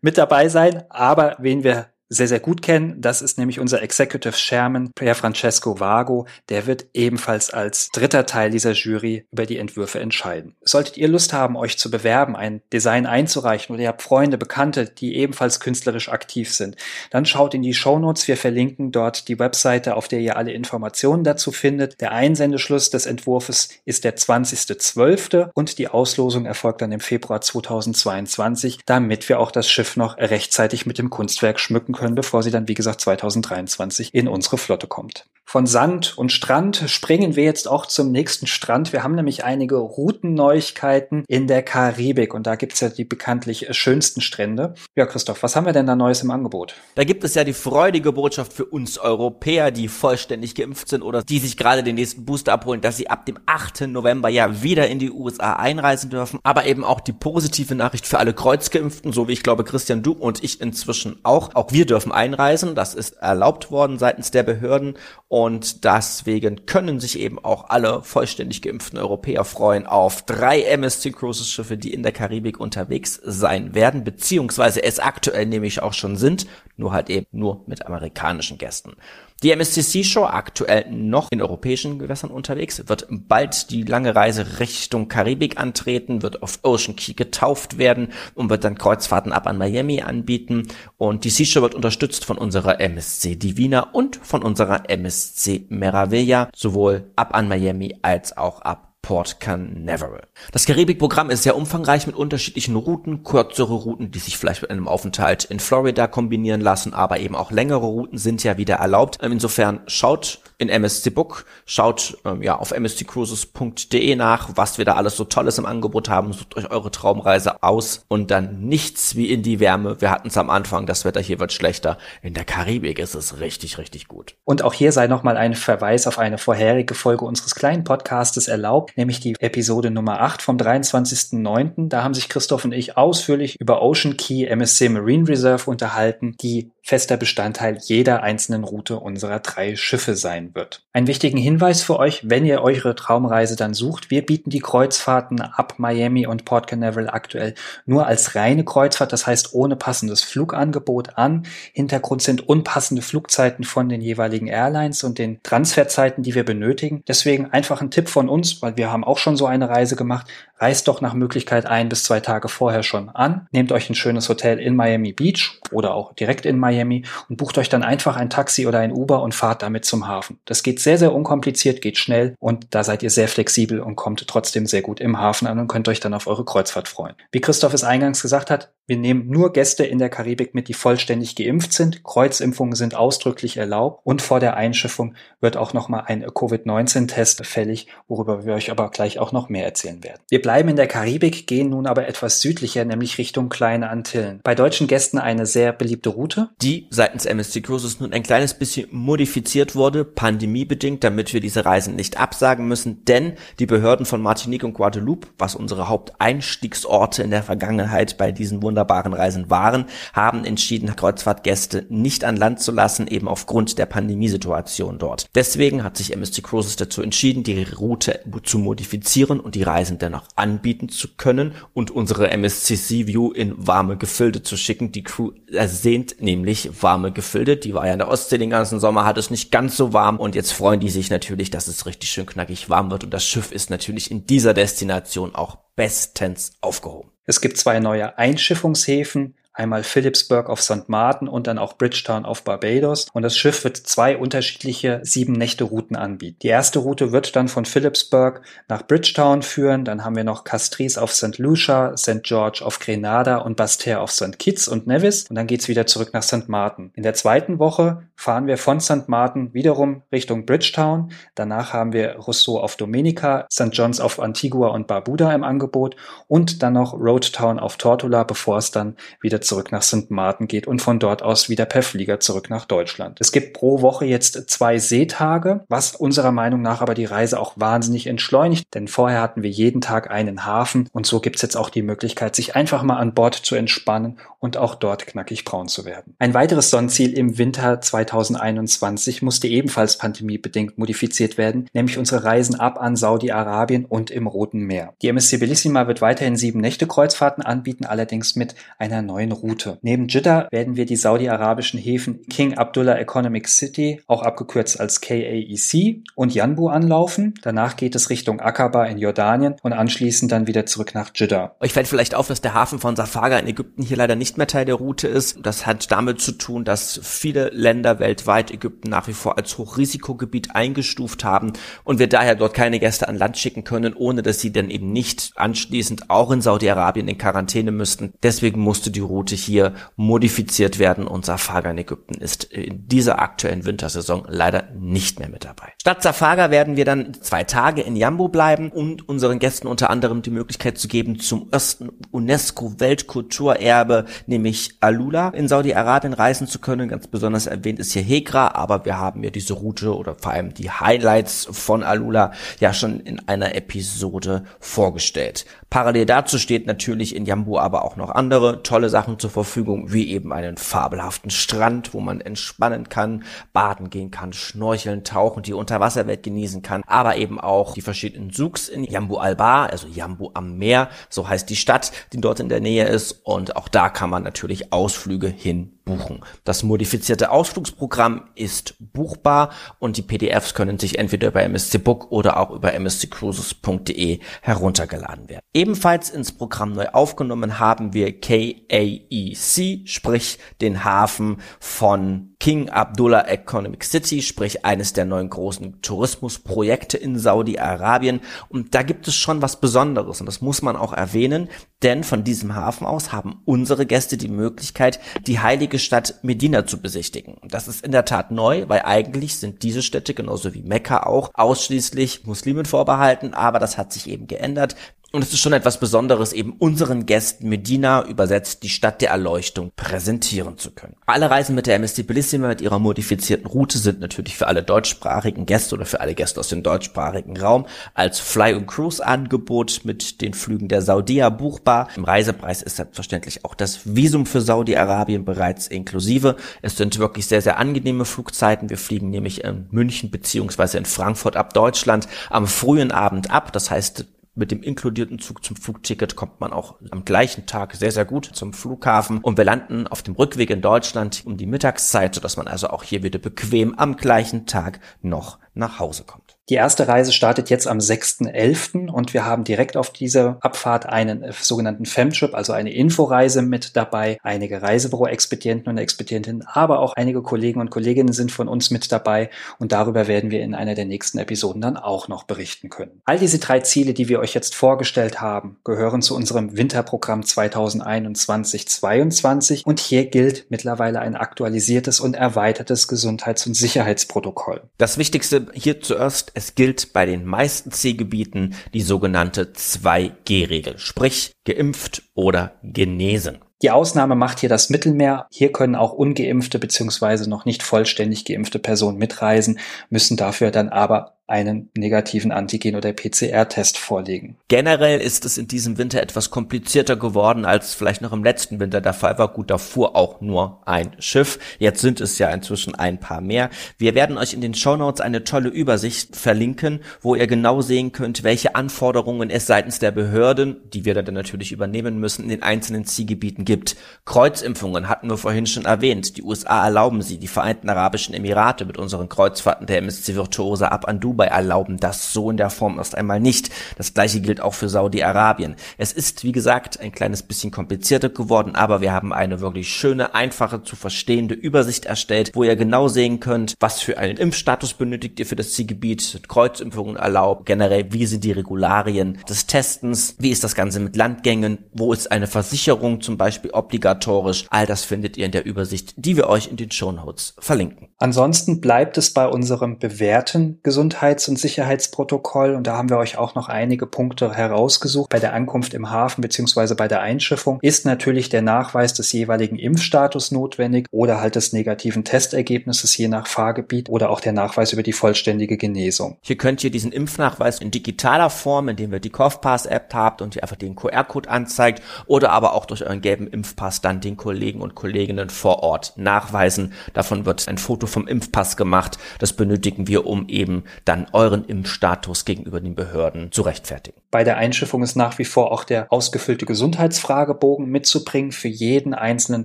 Mit 0.00 0.18
dabei 0.18 0.48
sein, 0.48 0.84
aber 0.90 1.36
wen 1.38 1.62
wir 1.62 1.86
sehr, 2.12 2.26
sehr 2.26 2.40
gut 2.40 2.60
kennen. 2.60 3.00
Das 3.00 3.22
ist 3.22 3.38
nämlich 3.38 3.60
unser 3.60 3.82
Executive 3.82 4.34
Chairman, 4.34 4.90
Pier 4.94 5.14
Francesco 5.14 5.78
Vago. 5.78 6.26
Der 6.48 6.66
wird 6.66 6.86
ebenfalls 6.92 7.50
als 7.50 7.88
dritter 7.90 8.26
Teil 8.26 8.50
dieser 8.50 8.72
Jury 8.72 9.26
über 9.30 9.46
die 9.46 9.58
Entwürfe 9.58 10.00
entscheiden. 10.00 10.56
Solltet 10.62 10.96
ihr 10.96 11.06
Lust 11.06 11.32
haben, 11.32 11.56
euch 11.56 11.78
zu 11.78 11.88
bewerben, 11.88 12.34
ein 12.34 12.62
Design 12.72 13.06
einzureichen 13.06 13.74
oder 13.74 13.84
ihr 13.84 13.88
habt 13.88 14.02
Freunde, 14.02 14.38
Bekannte, 14.38 14.86
die 14.86 15.16
ebenfalls 15.16 15.60
künstlerisch 15.60 16.08
aktiv 16.08 16.52
sind, 16.52 16.76
dann 17.10 17.26
schaut 17.26 17.54
in 17.54 17.62
die 17.62 17.74
Show 17.74 17.98
Notes. 18.00 18.26
Wir 18.26 18.36
verlinken 18.36 18.90
dort 18.90 19.28
die 19.28 19.38
Webseite, 19.38 19.94
auf 19.94 20.08
der 20.08 20.18
ihr 20.18 20.36
alle 20.36 20.52
Informationen 20.52 21.22
dazu 21.22 21.52
findet. 21.52 22.00
Der 22.00 22.10
Einsendeschluss 22.10 22.90
des 22.90 23.06
Entwurfs 23.06 23.68
ist 23.84 24.02
der 24.02 24.16
20.12. 24.16 25.50
und 25.54 25.78
die 25.78 25.86
Auslosung 25.86 26.44
erfolgt 26.44 26.82
dann 26.82 26.90
im 26.90 27.00
Februar 27.00 27.40
2022, 27.40 28.80
damit 28.84 29.28
wir 29.28 29.38
auch 29.38 29.52
das 29.52 29.70
Schiff 29.70 29.96
noch 29.96 30.18
rechtzeitig 30.18 30.86
mit 30.86 30.98
dem 30.98 31.08
Kunstwerk 31.08 31.60
schmücken 31.60 31.99
können, 32.00 32.14
bevor 32.14 32.42
sie 32.42 32.50
dann, 32.50 32.66
wie 32.66 32.74
gesagt, 32.74 33.00
2023 33.02 34.14
in 34.14 34.26
unsere 34.26 34.58
Flotte 34.58 34.86
kommt. 34.86 35.26
Von 35.50 35.66
Sand 35.66 36.16
und 36.16 36.30
Strand 36.30 36.84
springen 36.86 37.34
wir 37.34 37.42
jetzt 37.42 37.66
auch 37.66 37.86
zum 37.86 38.12
nächsten 38.12 38.46
Strand. 38.46 38.92
Wir 38.92 39.02
haben 39.02 39.16
nämlich 39.16 39.42
einige 39.42 39.78
Routenneuigkeiten 39.78 41.24
in 41.26 41.48
der 41.48 41.64
Karibik 41.64 42.34
und 42.34 42.46
da 42.46 42.54
gibt 42.54 42.74
es 42.74 42.80
ja 42.80 42.88
die 42.88 43.04
bekanntlich 43.04 43.66
schönsten 43.72 44.20
Strände. 44.20 44.74
Ja, 44.94 45.06
Christoph, 45.06 45.42
was 45.42 45.56
haben 45.56 45.66
wir 45.66 45.72
denn 45.72 45.86
da 45.86 45.96
Neues 45.96 46.22
im 46.22 46.30
Angebot? 46.30 46.76
Da 46.94 47.02
gibt 47.02 47.24
es 47.24 47.34
ja 47.34 47.42
die 47.42 47.52
freudige 47.52 48.12
Botschaft 48.12 48.52
für 48.52 48.64
uns 48.64 48.98
Europäer, 48.98 49.72
die 49.72 49.88
vollständig 49.88 50.54
geimpft 50.54 50.88
sind 50.88 51.02
oder 51.02 51.24
die 51.24 51.40
sich 51.40 51.56
gerade 51.56 51.82
den 51.82 51.96
nächsten 51.96 52.24
Booster 52.24 52.52
abholen, 52.52 52.80
dass 52.80 52.96
sie 52.96 53.10
ab 53.10 53.26
dem 53.26 53.40
8. 53.46 53.88
November 53.88 54.28
ja 54.28 54.62
wieder 54.62 54.86
in 54.86 55.00
die 55.00 55.10
USA 55.10 55.54
einreisen 55.54 56.10
dürfen. 56.10 56.38
Aber 56.44 56.66
eben 56.66 56.84
auch 56.84 57.00
die 57.00 57.12
positive 57.12 57.74
Nachricht 57.74 58.06
für 58.06 58.20
alle 58.20 58.34
Kreuzgeimpften, 58.34 59.12
so 59.12 59.26
wie 59.26 59.32
ich 59.32 59.42
glaube 59.42 59.64
Christian, 59.64 60.04
du 60.04 60.12
und 60.12 60.44
ich 60.44 60.60
inzwischen 60.60 61.18
auch. 61.24 61.56
Auch 61.56 61.72
wir 61.72 61.86
dürfen 61.86 62.12
einreisen. 62.12 62.76
Das 62.76 62.94
ist 62.94 63.14
erlaubt 63.14 63.72
worden 63.72 63.98
seitens 63.98 64.30
der 64.30 64.44
Behörden 64.44 64.94
und 65.32 65.84
deswegen 65.84 66.66
können 66.66 66.98
sich 66.98 67.16
eben 67.16 67.38
auch 67.38 67.70
alle 67.70 68.02
vollständig 68.02 68.62
geimpften 68.62 68.98
Europäer 68.98 69.44
freuen 69.44 69.86
auf 69.86 70.22
drei 70.22 70.62
MSC 70.62 71.12
Cruises 71.12 71.48
Schiffe, 71.48 71.76
die 71.78 71.94
in 71.94 72.02
der 72.02 72.10
Karibik 72.10 72.58
unterwegs 72.58 73.20
sein 73.22 73.72
werden, 73.72 74.02
beziehungsweise 74.02 74.82
es 74.82 74.98
aktuell 74.98 75.46
nämlich 75.46 75.82
auch 75.82 75.92
schon 75.92 76.16
sind, 76.16 76.48
nur 76.76 76.92
halt 76.92 77.10
eben 77.10 77.28
nur 77.30 77.62
mit 77.68 77.86
amerikanischen 77.86 78.58
Gästen. 78.58 78.96
Die 79.42 79.52
MSCC 79.52 80.04
Show 80.04 80.24
aktuell 80.24 80.90
noch 80.90 81.28
in 81.30 81.40
europäischen 81.40 81.98
Gewässern 81.98 82.30
unterwegs, 82.30 82.82
wird 82.88 83.06
bald 83.08 83.70
die 83.70 83.84
lange 83.84 84.14
Reise 84.14 84.60
Richtung 84.60 85.08
Karibik 85.08 85.58
antreten, 85.58 86.20
wird 86.20 86.42
auf 86.42 86.58
Ocean 86.62 86.94
Key 86.94 87.14
getauft 87.14 87.78
werden 87.78 88.08
und 88.34 88.50
wird 88.50 88.64
dann 88.64 88.76
Kreuzfahrten 88.76 89.32
ab 89.32 89.46
an 89.46 89.56
Miami 89.56 90.02
anbieten. 90.02 90.68
Und 90.98 91.24
die 91.24 91.30
Sea 91.30 91.46
Show 91.46 91.62
wird 91.62 91.74
unterstützt 91.74 92.26
von 92.26 92.36
unserer 92.36 92.80
MSC 92.80 93.36
Divina 93.36 93.80
und 93.92 94.16
von 94.16 94.42
unserer 94.42 94.90
MSC 94.90 95.64
Meraviglia, 95.70 96.50
sowohl 96.54 97.10
ab 97.16 97.34
an 97.34 97.48
Miami 97.48 97.96
als 98.02 98.36
auch 98.36 98.60
ab 98.60 98.89
Port 99.02 99.40
Canaveral. 99.40 100.22
Das 100.52 100.66
Karibikprogramm 100.66 101.30
ist 101.30 101.42
sehr 101.42 101.56
umfangreich 101.56 102.06
mit 102.06 102.16
unterschiedlichen 102.16 102.76
Routen, 102.76 103.24
kürzere 103.24 103.74
Routen, 103.74 104.10
die 104.10 104.18
sich 104.18 104.36
vielleicht 104.36 104.62
mit 104.62 104.70
einem 104.70 104.88
Aufenthalt 104.88 105.44
in 105.44 105.60
Florida 105.60 106.06
kombinieren 106.06 106.60
lassen, 106.60 106.94
aber 106.94 107.18
eben 107.18 107.34
auch 107.34 107.50
längere 107.50 107.86
Routen 107.86 108.18
sind 108.18 108.44
ja 108.44 108.56
wieder 108.58 108.76
erlaubt. 108.76 109.18
Insofern 109.22 109.80
schaut 109.86 110.40
in 110.60 110.68
MSC 110.68 111.10
Book, 111.10 111.44
schaut 111.66 112.18
ähm, 112.24 112.42
ja 112.42 112.56
auf 112.56 112.70
msccruises.de 112.78 114.14
nach, 114.14 114.50
was 114.54 114.78
wir 114.78 114.84
da 114.84 114.94
alles 114.94 115.16
so 115.16 115.24
Tolles 115.24 115.58
im 115.58 115.66
Angebot 115.66 116.08
haben, 116.08 116.32
sucht 116.32 116.56
euch 116.56 116.70
eure 116.70 116.90
Traumreise 116.90 117.62
aus 117.62 118.04
und 118.08 118.30
dann 118.30 118.60
nichts 118.60 119.16
wie 119.16 119.30
in 119.30 119.42
die 119.42 119.58
Wärme. 119.58 120.00
Wir 120.00 120.10
hatten 120.10 120.28
es 120.28 120.36
am 120.36 120.50
Anfang, 120.50 120.86
das 120.86 121.04
Wetter 121.04 121.20
hier 121.20 121.40
wird 121.40 121.52
schlechter. 121.52 121.98
In 122.22 122.34
der 122.34 122.44
Karibik 122.44 122.98
ist 122.98 123.14
es 123.14 123.40
richtig, 123.40 123.78
richtig 123.78 124.06
gut. 124.06 124.36
Und 124.44 124.62
auch 124.62 124.74
hier 124.74 124.92
sei 124.92 125.08
nochmal 125.08 125.36
ein 125.36 125.54
Verweis 125.54 126.06
auf 126.06 126.18
eine 126.18 126.38
vorherige 126.38 126.94
Folge 126.94 127.24
unseres 127.24 127.54
kleinen 127.54 127.82
Podcastes 127.82 128.46
erlaubt 128.46 128.96
nämlich 129.00 129.20
die 129.20 129.34
Episode 129.40 129.90
Nummer 129.90 130.20
8 130.20 130.42
vom 130.42 130.56
23.09. 130.56 131.88
Da 131.88 132.04
haben 132.04 132.14
sich 132.14 132.28
Christoph 132.28 132.64
und 132.64 132.72
ich 132.72 132.96
ausführlich 132.96 133.56
über 133.58 133.82
Ocean 133.82 134.16
Key 134.16 134.44
MSC 134.44 134.88
Marine 134.90 135.26
Reserve 135.26 135.68
unterhalten, 135.68 136.36
die 136.40 136.70
fester 136.90 137.16
Bestandteil 137.16 137.78
jeder 137.80 138.24
einzelnen 138.24 138.64
Route 138.64 138.98
unserer 138.98 139.38
drei 139.38 139.76
Schiffe 139.76 140.16
sein 140.16 140.56
wird. 140.56 140.82
Ein 140.92 141.06
wichtigen 141.06 141.38
Hinweis 141.38 141.84
für 141.84 142.00
euch, 142.00 142.28
wenn 142.28 142.44
ihr 142.44 142.62
eure 142.62 142.96
Traumreise 142.96 143.54
dann 143.54 143.74
sucht, 143.74 144.10
wir 144.10 144.26
bieten 144.26 144.50
die 144.50 144.58
Kreuzfahrten 144.58 145.40
ab 145.40 145.74
Miami 145.76 146.26
und 146.26 146.44
Port 146.44 146.66
Canaveral 146.66 147.08
aktuell 147.08 147.54
nur 147.86 148.08
als 148.08 148.34
reine 148.34 148.64
Kreuzfahrt, 148.64 149.12
das 149.12 149.24
heißt 149.24 149.54
ohne 149.54 149.76
passendes 149.76 150.24
Flugangebot 150.24 151.16
an. 151.16 151.46
Hintergrund 151.72 152.22
sind 152.22 152.48
unpassende 152.48 153.02
Flugzeiten 153.02 153.62
von 153.62 153.88
den 153.88 154.00
jeweiligen 154.00 154.48
Airlines 154.48 155.04
und 155.04 155.20
den 155.20 155.40
Transferzeiten, 155.44 156.24
die 156.24 156.34
wir 156.34 156.44
benötigen. 156.44 157.04
Deswegen 157.06 157.52
einfach 157.52 157.80
ein 157.80 157.92
Tipp 157.92 158.08
von 158.08 158.28
uns, 158.28 158.62
weil 158.62 158.76
wir 158.76 158.90
haben 158.90 159.04
auch 159.04 159.18
schon 159.18 159.36
so 159.36 159.46
eine 159.46 159.68
Reise 159.68 159.94
gemacht. 159.94 160.26
Reist 160.58 160.88
doch 160.88 161.00
nach 161.00 161.14
Möglichkeit 161.14 161.66
ein 161.66 161.88
bis 161.88 162.02
zwei 162.02 162.18
Tage 162.18 162.48
vorher 162.48 162.82
schon 162.82 163.10
an. 163.10 163.46
Nehmt 163.52 163.70
euch 163.70 163.88
ein 163.88 163.94
schönes 163.94 164.28
Hotel 164.28 164.58
in 164.58 164.74
Miami 164.74 165.12
Beach 165.12 165.60
oder 165.70 165.94
auch 165.94 166.14
direkt 166.14 166.44
in 166.44 166.58
Miami 166.58 166.79
und 167.28 167.36
bucht 167.36 167.58
euch 167.58 167.68
dann 167.68 167.82
einfach 167.82 168.16
ein 168.16 168.30
Taxi 168.30 168.66
oder 168.66 168.78
ein 168.78 168.92
Uber 168.92 169.22
und 169.22 169.34
fahrt 169.34 169.62
damit 169.62 169.84
zum 169.84 170.08
Hafen. 170.08 170.38
Das 170.44 170.62
geht 170.62 170.80
sehr, 170.80 170.98
sehr 170.98 171.12
unkompliziert, 171.12 171.82
geht 171.82 171.98
schnell 171.98 172.34
und 172.38 172.74
da 172.74 172.84
seid 172.84 173.02
ihr 173.02 173.10
sehr 173.10 173.28
flexibel 173.28 173.80
und 173.80 173.96
kommt 173.96 174.26
trotzdem 174.26 174.66
sehr 174.66 174.82
gut 174.82 175.00
im 175.00 175.18
Hafen 175.18 175.46
an 175.46 175.58
und 175.58 175.68
könnt 175.68 175.88
euch 175.88 176.00
dann 176.00 176.14
auf 176.14 176.26
eure 176.26 176.44
Kreuzfahrt 176.44 176.88
freuen. 176.88 177.14
Wie 177.32 177.40
Christoph 177.40 177.74
es 177.74 177.84
eingangs 177.84 178.22
gesagt 178.22 178.50
hat, 178.50 178.72
wir 178.90 178.96
nehmen 178.96 179.28
nur 179.28 179.52
Gäste 179.52 179.84
in 179.84 180.00
der 180.00 180.08
Karibik 180.08 180.52
mit, 180.52 180.66
die 180.66 180.74
vollständig 180.74 181.36
geimpft 181.36 181.72
sind. 181.72 182.02
Kreuzimpfungen 182.02 182.74
sind 182.74 182.96
ausdrücklich 182.96 183.56
erlaubt 183.56 184.00
und 184.02 184.20
vor 184.20 184.40
der 184.40 184.56
Einschiffung 184.56 185.14
wird 185.40 185.56
auch 185.56 185.72
nochmal 185.72 186.06
ein 186.08 186.26
Covid-19-Test 186.26 187.46
fällig, 187.46 187.86
worüber 188.08 188.44
wir 188.44 188.54
euch 188.54 188.68
aber 188.72 188.90
gleich 188.90 189.20
auch 189.20 189.30
noch 189.30 189.48
mehr 189.48 189.64
erzählen 189.64 190.02
werden. 190.02 190.20
Wir 190.28 190.42
bleiben 190.42 190.70
in 190.70 190.74
der 190.74 190.88
Karibik, 190.88 191.46
gehen 191.46 191.70
nun 191.70 191.86
aber 191.86 192.08
etwas 192.08 192.40
südlicher, 192.40 192.84
nämlich 192.84 193.16
Richtung 193.18 193.48
Kleine 193.48 193.90
Antillen. 193.90 194.40
Bei 194.42 194.56
deutschen 194.56 194.88
Gästen 194.88 195.18
eine 195.18 195.46
sehr 195.46 195.72
beliebte 195.72 196.08
Route. 196.08 196.48
Die 196.60 196.88
seitens 196.90 197.26
MSC 197.26 197.60
Cruises 197.60 198.00
nun 198.00 198.12
ein 198.12 198.24
kleines 198.24 198.54
bisschen 198.54 198.88
modifiziert 198.90 199.76
wurde, 199.76 200.04
pandemiebedingt, 200.04 201.04
damit 201.04 201.32
wir 201.32 201.40
diese 201.40 201.64
Reisen 201.64 201.94
nicht 201.94 202.18
absagen 202.18 202.66
müssen, 202.66 203.04
denn 203.04 203.34
die 203.60 203.66
Behörden 203.66 204.04
von 204.04 204.20
Martinique 204.20 204.64
und 204.64 204.72
Guadeloupe, 204.72 205.28
was 205.38 205.54
unsere 205.54 205.88
Haupteinstiegsorte 205.88 207.22
in 207.22 207.30
der 207.30 207.44
Vergangenheit 207.44 208.18
bei 208.18 208.32
diesen 208.32 208.64
wunderbaren 208.64 208.79
wunderbaren 208.80 209.12
Reisen 209.12 209.50
waren, 209.50 209.84
haben 210.14 210.44
entschieden, 210.44 210.94
Kreuzfahrtgäste 210.96 211.86
nicht 211.90 212.24
an 212.24 212.36
Land 212.36 212.60
zu 212.60 212.72
lassen, 212.72 213.06
eben 213.06 213.28
aufgrund 213.28 213.78
der 213.78 213.86
Pandemiesituation 213.86 214.98
dort. 214.98 215.26
Deswegen 215.34 215.84
hat 215.84 215.96
sich 215.96 216.12
MSC 216.14 216.42
Cruises 216.42 216.76
dazu 216.76 217.02
entschieden, 217.02 217.42
die 217.42 217.62
Route 217.62 218.20
zu 218.42 218.58
modifizieren 218.58 219.38
und 219.38 219.54
die 219.54 219.62
Reisen 219.62 219.98
dennoch 219.98 220.24
anbieten 220.36 220.88
zu 220.88 221.08
können 221.16 221.52
und 221.74 221.90
unsere 221.90 222.30
MSC 222.30 222.76
Sea 222.76 223.06
View 223.06 223.32
in 223.32 223.54
warme 223.56 223.96
Gefilde 223.96 224.42
zu 224.42 224.56
schicken. 224.56 224.92
Die 224.92 225.02
Crew 225.02 225.32
ersehnt 225.52 226.16
nämlich 226.20 226.82
warme 226.82 227.12
Gefilde. 227.12 227.56
Die 227.56 227.74
war 227.74 227.86
ja 227.86 227.92
in 227.92 227.98
der 227.98 228.08
Ostsee 228.08 228.38
den 228.38 228.50
ganzen 228.50 228.80
Sommer, 228.80 229.04
hat 229.04 229.18
es 229.18 229.30
nicht 229.30 229.52
ganz 229.52 229.76
so 229.76 229.92
warm 229.92 230.18
und 230.18 230.34
jetzt 230.34 230.52
freuen 230.52 230.80
die 230.80 230.90
sich 230.90 231.10
natürlich, 231.10 231.50
dass 231.50 231.68
es 231.68 231.86
richtig 231.86 232.10
schön 232.10 232.26
knackig 232.26 232.70
warm 232.70 232.90
wird 232.90 233.04
und 233.04 233.12
das 233.12 233.24
Schiff 233.24 233.52
ist 233.52 233.70
natürlich 233.70 234.10
in 234.10 234.26
dieser 234.26 234.54
Destination 234.54 235.34
auch 235.34 235.58
bestens 235.80 236.52
aufgehoben. 236.60 237.10
Es 237.24 237.40
gibt 237.40 237.56
zwei 237.56 237.80
neue 237.80 238.18
Einschiffungshäfen 238.18 239.34
einmal 239.52 239.82
Philipsburg 239.82 240.48
auf 240.48 240.62
St. 240.62 240.88
Martin 240.88 241.28
und 241.28 241.46
dann 241.46 241.58
auch 241.58 241.74
Bridgetown 241.74 242.24
auf 242.24 242.42
Barbados. 242.44 243.08
Und 243.12 243.22
das 243.22 243.36
Schiff 243.36 243.64
wird 243.64 243.76
zwei 243.76 244.16
unterschiedliche 244.16 245.00
sieben 245.02 245.32
Nächte 245.32 245.64
Routen 245.64 245.96
anbieten. 245.96 246.38
Die 246.42 246.48
erste 246.48 246.78
Route 246.78 247.12
wird 247.12 247.36
dann 247.36 247.48
von 247.48 247.64
Philipsburg 247.64 248.42
nach 248.68 248.86
Bridgetown 248.86 249.42
führen. 249.42 249.84
Dann 249.84 250.04
haben 250.04 250.16
wir 250.16 250.24
noch 250.24 250.44
Castries 250.44 250.98
auf 250.98 251.12
St. 251.12 251.38
Lucia, 251.38 251.96
St. 251.96 252.22
George 252.22 252.62
auf 252.64 252.78
Grenada 252.78 253.38
und 253.38 253.56
Basse-Terre 253.56 254.00
auf 254.00 254.12
St. 254.12 254.38
Kitts 254.38 254.68
und 254.68 254.86
Nevis. 254.86 255.26
Und 255.28 255.36
dann 255.36 255.46
geht's 255.46 255.68
wieder 255.68 255.86
zurück 255.86 256.10
nach 256.12 256.22
St. 256.22 256.48
Martin. 256.48 256.92
In 256.94 257.02
der 257.02 257.14
zweiten 257.14 257.58
Woche 257.58 258.04
fahren 258.16 258.46
wir 258.46 258.58
von 258.58 258.80
St. 258.80 259.08
Martin 259.08 259.52
wiederum 259.54 260.02
Richtung 260.12 260.46
Bridgetown. 260.46 261.12
Danach 261.34 261.72
haben 261.72 261.92
wir 261.92 262.16
Rousseau 262.16 262.60
auf 262.60 262.76
Dominica, 262.76 263.46
St. 263.50 263.70
John's 263.72 264.00
auf 264.00 264.20
Antigua 264.20 264.68
und 264.68 264.86
Barbuda 264.86 265.34
im 265.34 265.44
Angebot 265.44 265.96
und 266.28 266.62
dann 266.62 266.74
noch 266.74 266.94
Roadtown 266.94 267.58
auf 267.58 267.76
Tortola, 267.76 268.24
bevor 268.24 268.58
es 268.58 268.70
dann 268.70 268.96
wieder 269.20 269.39
zurück 269.44 269.72
nach 269.72 269.82
St. 269.82 270.10
Martin 270.10 270.48
geht 270.48 270.66
und 270.66 270.80
von 270.80 270.98
dort 270.98 271.22
aus 271.22 271.48
wieder 271.48 271.66
per 271.66 271.82
Flieger 271.82 272.20
zurück 272.20 272.50
nach 272.50 272.64
Deutschland. 272.64 273.18
Es 273.20 273.32
gibt 273.32 273.54
pro 273.54 273.82
Woche 273.82 274.04
jetzt 274.04 274.50
zwei 274.50 274.78
Seetage, 274.78 275.60
was 275.68 275.94
unserer 275.94 276.32
Meinung 276.32 276.62
nach 276.62 276.80
aber 276.80 276.94
die 276.94 277.04
Reise 277.04 277.38
auch 277.38 277.54
wahnsinnig 277.56 278.06
entschleunigt, 278.06 278.74
denn 278.74 278.88
vorher 278.88 279.20
hatten 279.20 279.42
wir 279.42 279.50
jeden 279.50 279.80
Tag 279.80 280.10
einen 280.10 280.46
Hafen 280.46 280.88
und 280.92 281.06
so 281.06 281.20
gibt's 281.20 281.42
jetzt 281.42 281.56
auch 281.56 281.70
die 281.70 281.82
Möglichkeit, 281.82 282.34
sich 282.36 282.56
einfach 282.56 282.82
mal 282.82 282.98
an 282.98 283.14
Bord 283.14 283.34
zu 283.34 283.54
entspannen 283.54 284.18
und 284.38 284.56
auch 284.56 284.74
dort 284.74 285.06
knackig 285.06 285.44
braun 285.44 285.68
zu 285.68 285.84
werden. 285.84 286.14
Ein 286.18 286.34
weiteres 286.34 286.70
Sonnenziel 286.70 287.12
im 287.12 287.38
Winter 287.38 287.80
2021 287.80 289.22
musste 289.22 289.48
ebenfalls 289.48 289.98
pandemiebedingt 289.98 290.78
modifiziert 290.78 291.38
werden, 291.38 291.68
nämlich 291.72 291.98
unsere 291.98 292.24
Reisen 292.24 292.58
ab 292.58 292.80
an 292.80 292.96
Saudi-Arabien 292.96 293.84
und 293.84 294.10
im 294.10 294.26
Roten 294.26 294.60
Meer. 294.60 294.94
Die 295.02 295.08
MSC 295.08 295.38
Bellissima 295.38 295.86
wird 295.86 296.00
weiterhin 296.00 296.36
sieben 296.36 296.60
Nächte 296.60 296.86
Kreuzfahrten 296.86 297.44
anbieten, 297.44 297.84
allerdings 297.84 298.36
mit 298.36 298.54
einer 298.78 299.02
neuen 299.02 299.29
Route. 299.32 299.78
Neben 299.82 300.08
Jeddah 300.08 300.48
werden 300.50 300.76
wir 300.76 300.86
die 300.86 300.96
saudi-arabischen 300.96 301.80
Häfen 301.80 302.22
King 302.28 302.54
Abdullah 302.54 302.98
Economic 302.98 303.48
City, 303.48 304.02
auch 304.06 304.22
abgekürzt 304.22 304.80
als 304.80 305.00
KAEC, 305.00 306.02
und 306.14 306.34
Yanbu 306.34 306.68
anlaufen. 306.68 307.34
Danach 307.42 307.76
geht 307.76 307.94
es 307.94 308.10
Richtung 308.10 308.40
Aqaba 308.40 308.86
in 308.86 308.98
Jordanien 308.98 309.56
und 309.62 309.72
anschließend 309.72 310.30
dann 310.32 310.46
wieder 310.46 310.66
zurück 310.66 310.94
nach 310.94 311.10
Jeddah. 311.14 311.56
Euch 311.60 311.72
fällt 311.72 311.88
vielleicht 311.88 312.14
auf, 312.14 312.28
dass 312.28 312.40
der 312.40 312.54
Hafen 312.54 312.78
von 312.78 312.96
Safaga 312.96 313.38
in 313.38 313.46
Ägypten 313.46 313.82
hier 313.82 313.96
leider 313.96 314.16
nicht 314.16 314.38
mehr 314.38 314.46
Teil 314.46 314.64
der 314.64 314.74
Route 314.74 315.08
ist. 315.08 315.38
Das 315.42 315.66
hat 315.66 315.90
damit 315.90 316.20
zu 316.20 316.32
tun, 316.32 316.64
dass 316.64 317.00
viele 317.02 317.50
Länder 317.50 317.98
weltweit 317.98 318.50
Ägypten 318.50 318.90
nach 318.90 319.08
wie 319.08 319.12
vor 319.12 319.38
als 319.38 319.58
Hochrisikogebiet 319.58 320.54
eingestuft 320.54 321.24
haben 321.24 321.52
und 321.84 321.98
wir 321.98 322.08
daher 322.08 322.34
dort 322.34 322.54
keine 322.54 322.80
Gäste 322.80 323.08
an 323.08 323.16
Land 323.16 323.38
schicken 323.38 323.64
können, 323.64 323.94
ohne 323.94 324.22
dass 324.22 324.40
sie 324.40 324.52
dann 324.52 324.70
eben 324.70 324.92
nicht 324.92 325.32
anschließend 325.36 326.10
auch 326.10 326.30
in 326.30 326.40
Saudi-Arabien 326.40 327.08
in 327.08 327.18
Quarantäne 327.18 327.70
müssten. 327.70 328.12
Deswegen 328.22 328.60
musste 328.60 328.90
die 328.90 329.00
Route 329.00 329.19
hier 329.28 329.74
modifiziert 329.96 330.78
werden 330.78 331.06
und 331.06 331.26
Safaga 331.26 331.70
in 331.70 331.78
Ägypten 331.78 332.14
ist 332.14 332.44
in 332.44 332.88
dieser 332.88 333.20
aktuellen 333.20 333.64
Wintersaison 333.64 334.24
leider 334.28 334.68
nicht 334.78 335.18
mehr 335.18 335.28
mit 335.28 335.44
dabei. 335.44 335.72
Statt 335.80 336.02
Safaga 336.02 336.50
werden 336.50 336.76
wir 336.76 336.84
dann 336.84 337.14
zwei 337.20 337.44
Tage 337.44 337.82
in 337.82 337.96
Jambu 337.96 338.28
bleiben 338.28 338.70
und 338.70 339.08
unseren 339.08 339.38
Gästen 339.38 339.66
unter 339.66 339.90
anderem 339.90 340.22
die 340.22 340.30
Möglichkeit 340.30 340.78
zu 340.78 340.88
geben, 340.88 341.18
zum 341.18 341.48
ersten 341.50 341.90
UNESCO-Weltkulturerbe, 342.10 344.06
nämlich 344.26 344.76
Alula 344.80 345.28
in 345.30 345.48
Saudi-Arabien 345.48 346.12
reisen 346.12 346.46
zu 346.46 346.58
können. 346.58 346.88
Ganz 346.88 347.06
besonders 347.06 347.46
erwähnt 347.46 347.78
ist 347.78 347.92
hier 347.92 348.02
Hegra, 348.02 348.54
aber 348.54 348.84
wir 348.84 348.98
haben 348.98 349.22
ja 349.22 349.30
diese 349.30 349.54
Route 349.54 349.94
oder 349.94 350.14
vor 350.14 350.32
allem 350.32 350.54
die 350.54 350.70
Highlights 350.70 351.48
von 351.50 351.82
Alula 351.82 352.32
ja 352.60 352.72
schon 352.72 353.00
in 353.00 353.28
einer 353.28 353.54
Episode 353.54 354.44
vorgestellt. 354.58 355.44
Parallel 355.70 356.04
dazu 356.04 356.36
steht 356.36 356.66
natürlich 356.66 357.14
in 357.14 357.26
Jambu 357.26 357.56
aber 357.56 357.84
auch 357.84 357.94
noch 357.94 358.10
andere 358.10 358.64
tolle 358.64 358.88
Sachen 358.88 359.20
zur 359.20 359.30
Verfügung, 359.30 359.92
wie 359.92 360.10
eben 360.10 360.32
einen 360.32 360.56
fabelhaften 360.56 361.30
Strand, 361.30 361.94
wo 361.94 362.00
man 362.00 362.20
entspannen 362.20 362.88
kann, 362.88 363.22
baden 363.52 363.88
gehen 363.88 364.10
kann, 364.10 364.32
schnorcheln, 364.32 365.04
tauchen, 365.04 365.44
die 365.44 365.52
Unterwasserwelt 365.52 366.24
genießen 366.24 366.62
kann, 366.62 366.82
aber 366.88 367.18
eben 367.18 367.40
auch 367.40 367.74
die 367.74 367.82
verschiedenen 367.82 368.30
Souks 368.30 368.68
in 368.68 368.82
Jambu 368.82 369.18
Alba, 369.18 369.66
also 369.66 369.86
Jambu 369.86 370.30
am 370.34 370.58
Meer, 370.58 370.88
so 371.08 371.28
heißt 371.28 371.48
die 371.48 371.54
Stadt, 371.54 371.92
die 372.12 372.20
dort 372.20 372.40
in 372.40 372.48
der 372.48 372.60
Nähe 372.60 372.88
ist. 372.88 373.12
Und 373.22 373.54
auch 373.54 373.68
da 373.68 373.90
kann 373.90 374.10
man 374.10 374.24
natürlich 374.24 374.72
Ausflüge 374.72 375.28
hin 375.28 375.79
buchen. 375.98 376.20
Das 376.44 376.62
modifizierte 376.62 377.30
Ausflugsprogramm 377.30 378.28
ist 378.34 378.74
buchbar 378.78 379.50
und 379.78 379.96
die 379.96 380.02
PDFs 380.02 380.54
können 380.54 380.78
sich 380.78 380.98
entweder 380.98 381.28
über 381.28 381.42
MSC 381.42 381.78
Book 381.78 382.10
oder 382.10 382.38
auch 382.38 382.50
über 382.50 382.78
msccruises.de 382.78 384.20
heruntergeladen 384.42 385.28
werden. 385.28 385.42
Ebenfalls 385.52 386.10
ins 386.10 386.32
Programm 386.32 386.72
neu 386.72 386.86
aufgenommen 386.88 387.58
haben 387.58 387.92
wir 387.92 388.20
KAEC, 388.20 389.88
sprich 389.88 390.38
den 390.60 390.84
Hafen 390.84 391.38
von 391.58 392.29
King 392.40 392.70
Abdullah 392.70 393.28
Economic 393.28 393.84
City, 393.84 394.22
sprich 394.22 394.64
eines 394.64 394.94
der 394.94 395.04
neuen 395.04 395.28
großen 395.28 395.82
Tourismusprojekte 395.82 396.96
in 396.96 397.18
Saudi-Arabien. 397.18 398.20
Und 398.48 398.74
da 398.74 398.82
gibt 398.82 399.06
es 399.06 399.14
schon 399.14 399.42
was 399.42 399.60
Besonderes 399.60 400.20
und 400.20 400.26
das 400.26 400.40
muss 400.40 400.62
man 400.62 400.74
auch 400.74 400.94
erwähnen, 400.94 401.50
denn 401.82 402.02
von 402.02 402.24
diesem 402.24 402.54
Hafen 402.54 402.86
aus 402.86 403.12
haben 403.12 403.42
unsere 403.44 403.84
Gäste 403.84 404.16
die 404.16 404.28
Möglichkeit, 404.28 405.00
die 405.26 405.40
heilige 405.40 405.78
Stadt 405.78 406.14
Medina 406.22 406.66
zu 406.66 406.80
besichtigen. 406.80 407.36
Das 407.46 407.68
ist 407.68 407.84
in 407.84 407.92
der 407.92 408.06
Tat 408.06 408.30
neu, 408.30 408.64
weil 408.68 408.82
eigentlich 408.82 409.36
sind 409.36 409.62
diese 409.62 409.82
Städte 409.82 410.14
genauso 410.14 410.54
wie 410.54 410.62
Mekka 410.62 411.02
auch 411.02 411.30
ausschließlich 411.34 412.24
Muslimen 412.24 412.64
vorbehalten, 412.64 413.34
aber 413.34 413.58
das 413.58 413.76
hat 413.76 413.92
sich 413.92 414.08
eben 414.08 414.26
geändert. 414.26 414.76
Und 415.12 415.24
es 415.24 415.32
ist 415.32 415.40
schon 415.40 415.52
etwas 415.52 415.80
Besonderes, 415.80 416.32
eben 416.32 416.52
unseren 416.52 417.04
Gästen 417.04 417.48
Medina 417.48 418.06
übersetzt 418.06 418.62
die 418.62 418.68
Stadt 418.68 419.00
der 419.00 419.10
Erleuchtung 419.10 419.72
präsentieren 419.74 420.56
zu 420.56 420.70
können. 420.70 420.94
Alle 421.04 421.28
Reisen 421.28 421.56
mit 421.56 421.66
der 421.66 421.74
MSC 421.74 422.04
Bellissima 422.04 422.46
mit 422.46 422.60
ihrer 422.60 422.78
modifizierten 422.78 423.46
Route 423.46 423.78
sind 423.78 423.98
natürlich 423.98 424.36
für 424.36 424.46
alle 424.46 424.62
deutschsprachigen 424.62 425.46
Gäste 425.46 425.74
oder 425.74 425.84
für 425.84 426.00
alle 426.00 426.14
Gäste 426.14 426.38
aus 426.38 426.46
dem 426.46 426.62
deutschsprachigen 426.62 427.36
Raum 427.36 427.66
als 427.94 428.20
Fly- 428.20 428.54
und 428.54 428.68
Cruise-Angebot 428.68 429.80
mit 429.82 430.20
den 430.20 430.32
Flügen 430.32 430.68
der 430.68 430.80
Saudia 430.80 431.28
buchbar. 431.28 431.88
Im 431.96 432.04
Reisepreis 432.04 432.62
ist 432.62 432.76
selbstverständlich 432.76 433.44
auch 433.44 433.56
das 433.56 433.80
Visum 433.96 434.26
für 434.26 434.40
Saudi-Arabien 434.40 435.24
bereits 435.24 435.66
inklusive. 435.66 436.36
Es 436.62 436.76
sind 436.76 437.00
wirklich 437.00 437.26
sehr, 437.26 437.42
sehr 437.42 437.58
angenehme 437.58 438.04
Flugzeiten. 438.04 438.70
Wir 438.70 438.78
fliegen 438.78 439.10
nämlich 439.10 439.42
in 439.42 439.66
München 439.72 440.12
beziehungsweise 440.12 440.78
in 440.78 440.84
Frankfurt 440.84 441.34
ab 441.34 441.52
Deutschland 441.52 442.06
am 442.28 442.46
frühen 442.46 442.92
Abend 442.92 443.32
ab. 443.32 443.52
Das 443.52 443.72
heißt, 443.72 444.04
mit 444.34 444.50
dem 444.50 444.62
inkludierten 444.62 445.18
Zug 445.18 445.44
zum 445.44 445.56
Flugticket 445.56 446.16
kommt 446.16 446.40
man 446.40 446.52
auch 446.52 446.76
am 446.90 447.04
gleichen 447.04 447.46
Tag 447.46 447.74
sehr, 447.74 447.90
sehr 447.90 448.04
gut 448.04 448.26
zum 448.26 448.52
Flughafen. 448.52 449.18
Und 449.18 449.36
wir 449.36 449.44
landen 449.44 449.86
auf 449.86 450.02
dem 450.02 450.14
Rückweg 450.14 450.50
in 450.50 450.62
Deutschland 450.62 451.22
um 451.26 451.36
die 451.36 451.46
Mittagszeit, 451.46 452.14
sodass 452.14 452.36
man 452.36 452.46
also 452.46 452.68
auch 452.68 452.82
hier 452.82 453.02
wieder 453.02 453.18
bequem 453.18 453.74
am 453.74 453.96
gleichen 453.96 454.46
Tag 454.46 454.80
noch 455.02 455.38
nach 455.54 455.78
Hause 455.78 456.04
kommt. 456.04 456.19
Die 456.50 456.56
erste 456.56 456.86
Reise 456.88 457.12
startet 457.12 457.48
jetzt 457.48 457.66
am 457.68 457.78
6.11. 457.78 458.90
und 458.90 459.14
wir 459.14 459.24
haben 459.24 459.44
direkt 459.44 459.76
auf 459.76 459.92
dieser 459.92 460.38
Abfahrt 460.40 460.84
einen 460.84 461.24
sogenannten 461.40 461.86
Femtrip, 461.86 462.34
also 462.34 462.52
eine 462.52 462.74
Inforeise 462.74 463.40
mit 463.40 463.76
dabei. 463.76 464.18
Einige 464.24 464.60
Reisebüro-Expedienten 464.60 465.68
und 465.68 465.78
Expedientinnen, 465.78 466.44
aber 466.48 466.80
auch 466.80 466.94
einige 466.94 467.22
Kollegen 467.22 467.60
und 467.60 467.70
Kolleginnen 467.70 468.12
sind 468.12 468.32
von 468.32 468.48
uns 468.48 468.72
mit 468.72 468.90
dabei 468.90 469.30
und 469.60 469.70
darüber 469.70 470.08
werden 470.08 470.32
wir 470.32 470.42
in 470.42 470.56
einer 470.56 470.74
der 470.74 470.86
nächsten 470.86 471.18
Episoden 471.18 471.62
dann 471.62 471.76
auch 471.76 472.08
noch 472.08 472.24
berichten 472.24 472.68
können. 472.68 473.00
All 473.04 473.20
diese 473.20 473.38
drei 473.38 473.60
Ziele, 473.60 473.94
die 473.94 474.08
wir 474.08 474.18
euch 474.18 474.34
jetzt 474.34 474.56
vorgestellt 474.56 475.20
haben, 475.20 475.58
gehören 475.62 476.02
zu 476.02 476.16
unserem 476.16 476.56
Winterprogramm 476.56 477.20
2021-22 477.20 479.64
und 479.64 479.78
hier 479.78 480.06
gilt 480.06 480.46
mittlerweile 480.48 480.98
ein 480.98 481.14
aktualisiertes 481.14 482.00
und 482.00 482.14
erweitertes 482.14 482.88
Gesundheits- 482.88 483.46
und 483.46 483.54
Sicherheitsprotokoll. 483.54 484.62
Das 484.78 484.98
Wichtigste 484.98 485.46
hier 485.54 485.80
zuerst, 485.80 486.32
es 486.40 486.54
gilt 486.54 486.94
bei 486.94 487.04
den 487.04 487.26
meisten 487.26 487.70
C-Gebieten 487.70 488.54
die 488.72 488.80
sogenannte 488.80 489.52
2G-Regel, 489.52 490.78
sprich 490.78 491.32
geimpft 491.44 492.02
oder 492.14 492.54
genesen. 492.62 493.40
Die 493.60 493.70
Ausnahme 493.70 494.14
macht 494.14 494.40
hier 494.40 494.48
das 494.48 494.70
Mittelmeer. 494.70 495.26
Hier 495.30 495.52
können 495.52 495.74
auch 495.76 495.92
ungeimpfte 495.92 496.58
bzw. 496.58 497.28
noch 497.28 497.44
nicht 497.44 497.62
vollständig 497.62 498.24
geimpfte 498.24 498.58
Personen 498.58 498.96
mitreisen, 498.96 499.58
müssen 499.90 500.16
dafür 500.16 500.50
dann 500.50 500.70
aber 500.70 501.19
einen 501.30 501.70
negativen 501.76 502.32
Antigen- 502.32 502.76
oder 502.76 502.92
PCR-Test 502.92 503.78
vorlegen. 503.78 504.36
Generell 504.48 505.00
ist 505.00 505.24
es 505.24 505.38
in 505.38 505.46
diesem 505.46 505.78
Winter 505.78 506.02
etwas 506.02 506.30
komplizierter 506.30 506.96
geworden, 506.96 507.44
als 507.44 507.74
vielleicht 507.74 508.02
noch 508.02 508.12
im 508.12 508.24
letzten 508.24 508.58
Winter 508.60 508.80
der 508.80 508.92
Fall 508.92 509.16
war. 509.18 509.28
Gut, 509.28 509.50
da 509.50 509.58
fuhr 509.58 509.96
auch 509.96 510.20
nur 510.20 510.60
ein 510.66 510.96
Schiff. 510.98 511.38
Jetzt 511.58 511.80
sind 511.80 512.00
es 512.00 512.18
ja 512.18 512.30
inzwischen 512.30 512.74
ein 512.74 512.98
paar 512.98 513.20
mehr. 513.20 513.50
Wir 513.78 513.94
werden 513.94 514.18
euch 514.18 514.34
in 514.34 514.40
den 514.40 514.54
Shownotes 514.54 515.00
eine 515.00 515.24
tolle 515.24 515.48
Übersicht 515.48 516.16
verlinken, 516.16 516.80
wo 517.00 517.14
ihr 517.14 517.26
genau 517.26 517.60
sehen 517.60 517.92
könnt, 517.92 518.24
welche 518.24 518.54
Anforderungen 518.54 519.30
es 519.30 519.46
seitens 519.46 519.78
der 519.78 519.92
Behörden, 519.92 520.56
die 520.72 520.84
wir 520.84 520.94
dann 520.94 521.14
natürlich 521.14 521.52
übernehmen 521.52 521.98
müssen, 522.00 522.24
in 522.24 522.28
den 522.28 522.42
einzelnen 522.42 522.84
Zielgebieten 522.84 523.44
gibt. 523.44 523.76
Kreuzimpfungen 524.04 524.88
hatten 524.88 525.08
wir 525.08 525.16
vorhin 525.16 525.46
schon 525.46 525.64
erwähnt. 525.64 526.16
Die 526.16 526.22
USA 526.22 526.64
erlauben 526.64 527.02
sie. 527.02 527.18
Die 527.18 527.28
Vereinten 527.28 527.68
Arabischen 527.68 528.14
Emirate 528.14 528.64
mit 528.64 528.78
unseren 528.78 529.08
Kreuzfahrten 529.08 529.66
der 529.66 529.78
MSC 529.78 530.16
Virtuose 530.16 530.72
ab 530.72 530.88
an 530.88 530.98
Dubai 530.98 531.19
erlauben 531.28 531.78
das 531.78 532.12
so 532.12 532.30
in 532.30 532.36
der 532.36 532.50
Form 532.50 532.78
erst 532.78 532.94
einmal 532.94 533.20
nicht. 533.20 533.50
Das 533.76 533.94
gleiche 533.94 534.20
gilt 534.20 534.40
auch 534.40 534.54
für 534.54 534.68
Saudi-Arabien. 534.68 535.56
Es 535.78 535.92
ist, 535.92 536.24
wie 536.24 536.32
gesagt, 536.32 536.80
ein 536.80 536.92
kleines 536.92 537.22
bisschen 537.22 537.50
komplizierter 537.50 538.08
geworden, 538.08 538.54
aber 538.54 538.80
wir 538.80 538.92
haben 538.92 539.12
eine 539.12 539.40
wirklich 539.40 539.68
schöne, 539.68 540.14
einfache 540.14 540.62
zu 540.62 540.76
verstehende 540.76 541.34
Übersicht 541.34 541.84
erstellt, 541.84 542.32
wo 542.34 542.44
ihr 542.44 542.56
genau 542.56 542.88
sehen 542.88 543.20
könnt, 543.20 543.54
was 543.60 543.80
für 543.80 543.98
einen 543.98 544.16
Impfstatus 544.16 544.74
benötigt 544.74 545.18
ihr 545.20 545.26
für 545.26 545.36
das 545.36 545.52
Zielgebiet, 545.52 546.22
Kreuzimpfungen 546.28 546.96
erlaubt, 546.96 547.46
generell, 547.46 547.92
wie 547.92 548.06
sind 548.06 548.24
die 548.24 548.32
Regularien 548.32 549.18
des 549.28 549.46
Testens, 549.46 550.16
wie 550.18 550.30
ist 550.30 550.44
das 550.44 550.54
Ganze 550.54 550.80
mit 550.80 550.96
Landgängen, 550.96 551.58
wo 551.72 551.92
ist 551.92 552.10
eine 552.10 552.26
Versicherung 552.26 553.00
zum 553.00 553.16
Beispiel 553.16 553.50
obligatorisch. 553.50 554.46
All 554.50 554.66
das 554.66 554.84
findet 554.84 555.16
ihr 555.16 555.26
in 555.26 555.32
der 555.32 555.46
Übersicht, 555.46 555.94
die 555.96 556.16
wir 556.16 556.28
euch 556.28 556.48
in 556.48 556.56
den 556.56 556.70
Shownotes 556.70 557.34
verlinken. 557.38 557.88
Ansonsten 557.98 558.60
bleibt 558.60 558.98
es 558.98 559.12
bei 559.12 559.26
unserem 559.26 559.78
bewährten 559.78 560.60
Gesundheits- 560.62 561.09
und 561.28 561.38
Sicherheitsprotokoll 561.38 562.54
und 562.54 562.66
da 562.66 562.76
haben 562.76 562.88
wir 562.88 562.98
euch 562.98 563.18
auch 563.18 563.34
noch 563.34 563.48
einige 563.48 563.86
Punkte 563.86 564.34
herausgesucht. 564.34 565.10
Bei 565.10 565.18
der 565.18 565.34
Ankunft 565.34 565.74
im 565.74 565.90
Hafen 565.90 566.22
beziehungsweise 566.22 566.74
bei 566.74 566.88
der 566.88 567.00
Einschiffung 567.00 567.58
ist 567.62 567.84
natürlich 567.84 568.28
der 568.28 568.42
Nachweis 568.42 568.94
des 568.94 569.12
jeweiligen 569.12 569.58
Impfstatus 569.58 570.30
notwendig 570.30 570.86
oder 570.90 571.20
halt 571.20 571.36
des 571.36 571.52
negativen 571.52 572.04
Testergebnisses 572.04 572.96
je 572.96 573.08
nach 573.08 573.26
Fahrgebiet 573.26 573.88
oder 573.88 574.10
auch 574.10 574.20
der 574.20 574.32
Nachweis 574.32 574.72
über 574.72 574.82
die 574.82 574.92
vollständige 574.92 575.56
Genesung. 575.56 576.18
Hier 576.22 576.36
könnt 576.36 576.62
ihr 576.62 576.70
diesen 576.70 576.92
Impfnachweis 576.92 577.60
in 577.60 577.70
digitaler 577.70 578.30
Form, 578.30 578.68
indem 578.68 578.92
ihr 578.92 579.00
die 579.00 579.10
CovPass-App 579.10 579.92
habt 579.92 580.22
und 580.22 580.36
ihr 580.36 580.42
einfach 580.42 580.56
den 580.56 580.76
QR-Code 580.76 581.28
anzeigt 581.28 581.82
oder 582.06 582.30
aber 582.30 582.54
auch 582.54 582.66
durch 582.66 582.84
euren 582.84 583.00
gelben 583.00 583.26
Impfpass 583.26 583.80
dann 583.80 584.00
den 584.00 584.16
Kollegen 584.16 584.60
und 584.60 584.74
Kolleginnen 584.74 585.30
vor 585.30 585.62
Ort 585.62 585.94
nachweisen. 585.96 586.72
Davon 586.92 587.26
wird 587.26 587.48
ein 587.48 587.58
Foto 587.58 587.86
vom 587.86 588.06
Impfpass 588.06 588.56
gemacht. 588.56 588.98
Das 589.18 589.32
benötigen 589.32 589.88
wir, 589.88 590.06
um 590.06 590.28
eben 590.28 590.64
dann 590.90 591.06
euren 591.12 591.44
Impfstatus 591.44 592.24
gegenüber 592.24 592.60
den 592.60 592.74
Behörden 592.74 593.30
zu 593.30 593.42
rechtfertigen. 593.42 594.00
Bei 594.10 594.24
der 594.24 594.38
Einschiffung 594.38 594.82
ist 594.82 594.96
nach 594.96 595.20
wie 595.20 595.24
vor 595.24 595.52
auch 595.52 595.62
der 595.62 595.86
ausgefüllte 595.92 596.46
Gesundheitsfragebogen 596.46 597.66
mitzubringen 597.66 598.32
für 598.32 598.48
jeden 598.48 598.92
einzelnen 598.92 599.44